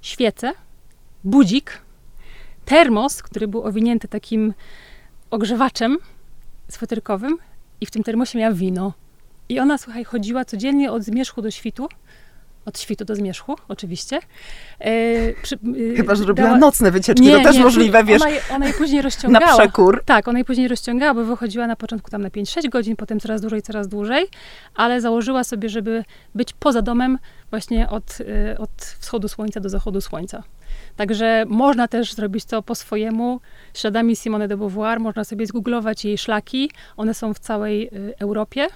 [0.02, 0.52] świecę,
[1.24, 1.82] budzik,
[2.64, 4.54] termos, który był owinięty takim
[5.30, 5.98] ogrzewaczem
[6.68, 7.38] sweterkowym
[7.80, 8.92] i w tym termosie miała wino
[9.48, 11.88] I ona, słuchaj, chodziła codziennie od zmierzchu do świtu,
[12.64, 14.20] od świtu do zmierzchu, oczywiście.
[14.80, 14.90] E,
[15.42, 15.54] przy,
[15.92, 16.58] e, Chyba, że robiła dała...
[16.58, 18.22] nocne wycieczki, nie, to też nie, możliwe, wiesz.
[18.22, 19.46] Ona je, ona je później rozciągała.
[19.46, 20.02] Na przekór.
[20.06, 23.40] Tak, ona je później rozciągała, bo wychodziła na początku tam na 5-6 godzin, potem coraz
[23.40, 24.26] dłużej, coraz dłużej,
[24.74, 26.04] ale założyła sobie, żeby
[26.34, 27.18] być poza domem
[27.50, 30.42] właśnie od, e, od wschodu słońca do zachodu słońca.
[30.96, 33.40] Także można też zrobić to po swojemu,
[33.74, 38.66] śladami Simone de Beauvoir, można sobie zgooglować jej szlaki, one są w całej y, Europie,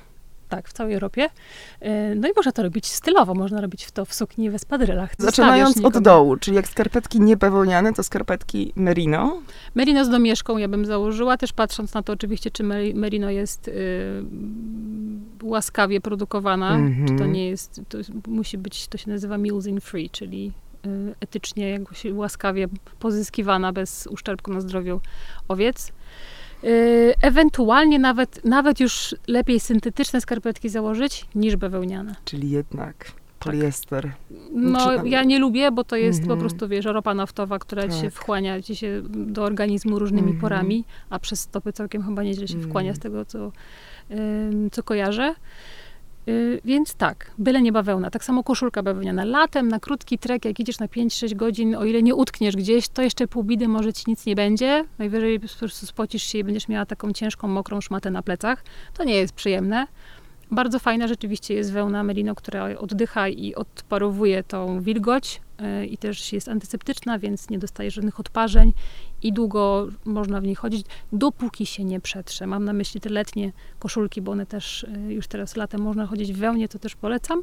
[0.48, 1.24] tak, w całej Europie.
[1.24, 5.10] Y, no i można to robić stylowo, można robić to w sukni w espadrylach.
[5.18, 9.42] Zaczynając od dołu, czyli jak skarpetki niebawełniane, to skarpetki merino.
[9.74, 12.62] Merino z domieszką ja bym założyła, też patrząc na to oczywiście, czy
[12.94, 13.72] merino jest y,
[15.42, 17.02] łaskawie produkowana, mm -hmm.
[17.02, 17.32] czy to mhm.
[17.32, 20.52] nie jest, to musi być, to się nazywa meals in free, czyli
[20.86, 22.68] Y, etycznie, jakoś łaskawie
[22.98, 25.00] pozyskiwana bez uszczerbku na zdrowiu
[25.48, 25.92] owiec.
[26.64, 32.14] Y, ewentualnie nawet, nawet już lepiej syntetyczne skarpetki założyć niż bawełniane.
[32.24, 33.14] Czyli jednak tak.
[33.38, 34.12] poliester.
[34.52, 36.40] No, znaczy, ja nie lubię, bo to jest po mhm.
[36.40, 37.92] prostu, wiesz, ropa naftowa, która tak.
[37.92, 40.40] się wchłania ci się do organizmu różnymi -hmm.
[40.40, 43.52] porami, a przez stopy całkiem chyba nieźle się wchłania z tego, co,
[44.72, 45.34] co kojarzę.
[46.26, 48.10] Yy, więc tak, byle nie bawełna.
[48.10, 49.24] Tak samo koszulka bawełniana.
[49.24, 53.02] Latem na krótki trek, jak idziesz na 5-6 godzin, o ile nie utkniesz gdzieś, to
[53.02, 54.84] jeszcze pół bidy może ci nic nie będzie.
[54.98, 58.64] Najwyżej po prostu spocisz się i będziesz miała taką ciężką, mokrą szmatę na plecach.
[58.94, 59.86] To nie jest przyjemne.
[60.50, 66.32] Bardzo fajna rzeczywiście jest wełna merino, która oddycha i odparowuje tą wilgoć yy, i też
[66.32, 68.72] jest antyseptyczna, więc nie dostaje żadnych odparzeń
[69.26, 72.46] i długo można w niej chodzić, dopóki się nie przetrze.
[72.46, 76.32] Mam na myśli te letnie koszulki, bo one też y, już teraz latem można chodzić
[76.32, 77.42] w wełnie, to też polecam.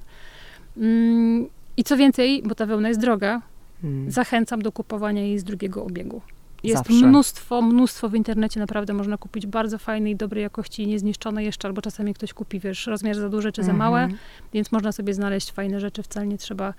[0.78, 3.42] Mm, I co więcej, bo ta wełna jest droga,
[3.82, 4.12] hmm.
[4.12, 6.22] zachęcam do kupowania jej z drugiego obiegu.
[6.64, 7.08] Jest Zawsze.
[7.08, 12.14] mnóstwo, mnóstwo w internecie, naprawdę można kupić bardzo fajnej, dobrej jakości, niezniszczone jeszcze, albo czasami
[12.14, 14.20] ktoś kupi, wiesz, rozmiar za duży czy za małe, mhm.
[14.54, 16.74] więc można sobie znaleźć fajne rzeczy, wcale nie trzeba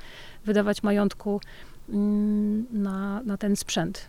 [0.44, 1.40] wydawać majątku
[1.88, 4.08] mm, na, na ten sprzęt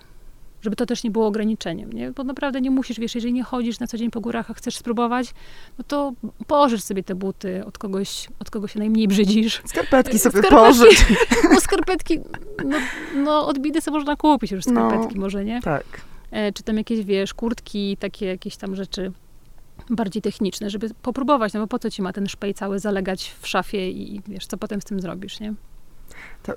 [0.65, 2.11] żeby to też nie było ograniczeniem, nie?
[2.11, 4.77] Bo naprawdę nie musisz, wiesz, jeżeli nie chodzisz na co dzień po górach, a chcesz
[4.77, 5.33] spróbować,
[5.77, 6.13] no to
[6.47, 9.61] pożycz sobie te buty od kogoś, od kogo się najmniej brzydzisz.
[9.65, 11.05] Skarpetki sobie pożycz.
[11.53, 12.19] No skarpetki,
[12.65, 12.77] no,
[13.15, 15.61] no od bidy sobie można kupić już skarpetki no, może, nie?
[15.61, 16.01] Tak.
[16.31, 19.11] E, czy tam jakieś, wiesz, kurtki, takie jakieś tam rzeczy
[19.89, 23.47] bardziej techniczne, żeby popróbować, no bo po co ci ma ten szpej cały zalegać w
[23.47, 25.53] szafie i wiesz, co potem z tym zrobisz, nie?
[26.43, 26.55] To, y,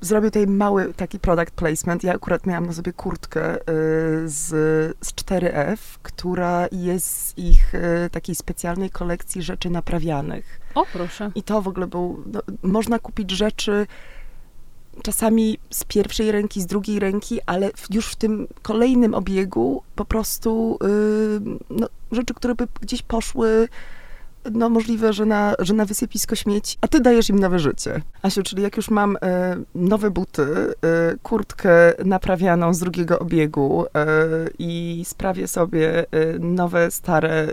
[0.00, 2.04] zrobię tutaj mały taki product placement.
[2.04, 3.62] Ja akurat miałam na sobie kurtkę y,
[4.28, 4.46] z,
[5.00, 10.60] z 4F, która jest z ich y, takiej specjalnej kolekcji rzeczy naprawianych.
[10.74, 11.30] O, proszę.
[11.34, 13.86] I to w ogóle był, no, można kupić rzeczy
[15.02, 20.78] czasami z pierwszej ręki, z drugiej ręki, ale już w tym kolejnym obiegu po prostu
[21.70, 23.68] no, rzeczy, które by gdzieś poszły
[24.52, 28.00] no możliwe, że na, że na wysypisko śmieci, a ty dajesz im nowe życie.
[28.22, 30.74] Asiu, czyli jak już mam e, nowe buty, e,
[31.22, 34.06] kurtkę naprawianą z drugiego obiegu e,
[34.58, 36.04] i sprawię sobie e,
[36.38, 37.48] nowe, stare, e,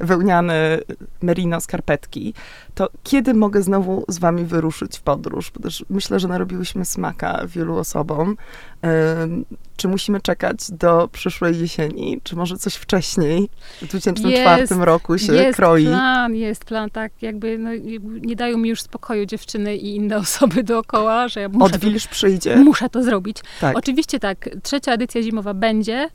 [0.00, 0.78] wełniane
[1.22, 2.34] merino skarpetki,
[2.74, 5.50] to kiedy mogę znowu z wami wyruszyć w podróż?
[5.54, 8.36] Bo też myślę, że narobiłyśmy smaka wielu osobom.
[9.76, 12.20] Czy musimy czekać do przyszłej jesieni?
[12.22, 13.48] Czy może coś wcześniej,
[13.82, 15.84] w 2004 jest, roku się jest kroi?
[15.84, 17.70] plan, jest plan, tak jakby no,
[18.20, 22.56] nie dają mi już spokoju dziewczyny i inne osoby dookoła, że ja muszę Odwilż przyjdzie.
[22.56, 23.36] Muszę to zrobić.
[23.60, 23.76] Tak.
[23.76, 26.08] Oczywiście tak, trzecia edycja zimowa będzie,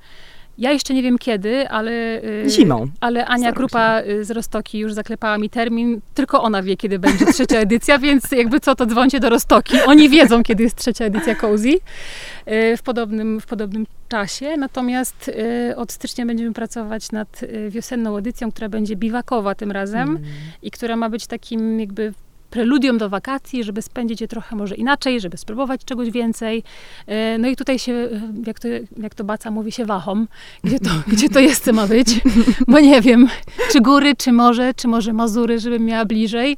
[0.60, 2.24] ja jeszcze nie wiem kiedy, ale.
[2.24, 2.88] Y, Zimą.
[3.00, 6.02] Ale Ania Grupa y, z Rostoki już zaklepała mi termin.
[6.14, 9.78] Tylko ona wie, kiedy będzie trzecia edycja, więc jakby co, to dzwońcie do Rostoki.
[9.86, 14.58] Oni wiedzą, kiedy jest trzecia edycja Cozy y, w podobnym, w podobnym czasie.
[14.58, 15.32] Natomiast
[15.76, 20.24] od stycznia będziemy pracować nad wiosenną edycją, która będzie biwakowa tym razem mm.
[20.62, 22.14] i która ma być takim jakby
[22.50, 26.64] preludium do wakacji, żeby spędzić je trochę może inaczej, żeby spróbować czegoś więcej.
[27.08, 28.10] E, no i tutaj się, e,
[28.48, 30.28] jak to, jak to Baca mówi, się wahom,
[30.64, 32.22] gdzie to, gdzie to jeszcze ma być,
[32.68, 33.28] bo nie wiem,
[33.72, 36.58] czy góry, czy morze, czy może Mazury, żebym miała bliżej.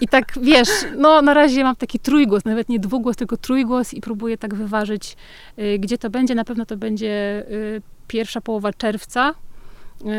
[0.00, 4.00] I tak, wiesz, no na razie mam taki trójgłos, nawet nie dwugłos, tylko trójgłos i
[4.00, 5.16] próbuję tak wyważyć,
[5.56, 6.34] e, gdzie to będzie.
[6.34, 7.44] Na pewno to będzie
[8.08, 9.34] pierwsza połowa czerwca,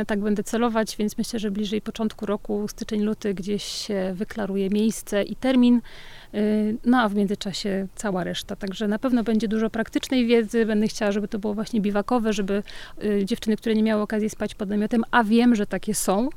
[0.08, 5.24] tak będę celować, więc myślę, że bliżej początku roku, styczeń, luty, gdzieś się wyklaruje miejsce
[5.24, 5.82] i termin.
[6.36, 8.56] Y, no a w międzyczasie cała reszta.
[8.56, 10.66] Także na pewno będzie dużo praktycznej wiedzy.
[10.66, 12.64] Będę chciała, żeby to było właśnie biwakowe, żeby
[13.04, 16.30] y, dziewczyny, które nie miały okazji spać pod namiotem, a wiem, że takie są,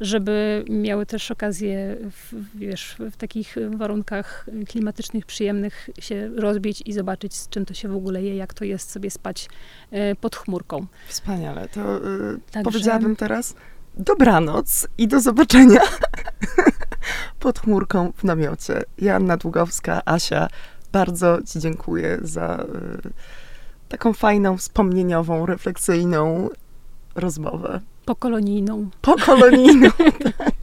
[0.00, 7.34] żeby miały też okazję w, wiesz, w takich warunkach klimatycznych, przyjemnych się rozbić i zobaczyć,
[7.34, 9.48] z czym to się w ogóle je, jak to jest sobie spać
[9.92, 10.86] y, pod chmurką.
[11.08, 11.68] Wspaniale.
[11.68, 12.00] To
[12.50, 12.70] Także...
[12.70, 13.54] powiedziałabym teraz
[13.96, 15.80] dobranoc i do zobaczenia
[17.40, 18.82] pod chmurką w namiocie.
[18.98, 20.48] Joanna Długowska, Asia,
[20.92, 22.66] bardzo Ci dziękuję za e,
[23.88, 26.48] taką fajną, wspomnieniową, refleksyjną
[27.14, 27.80] rozmowę.
[28.04, 28.90] Pokolonijną.
[29.02, 29.90] Pokolonijną,
[30.38, 30.56] tak.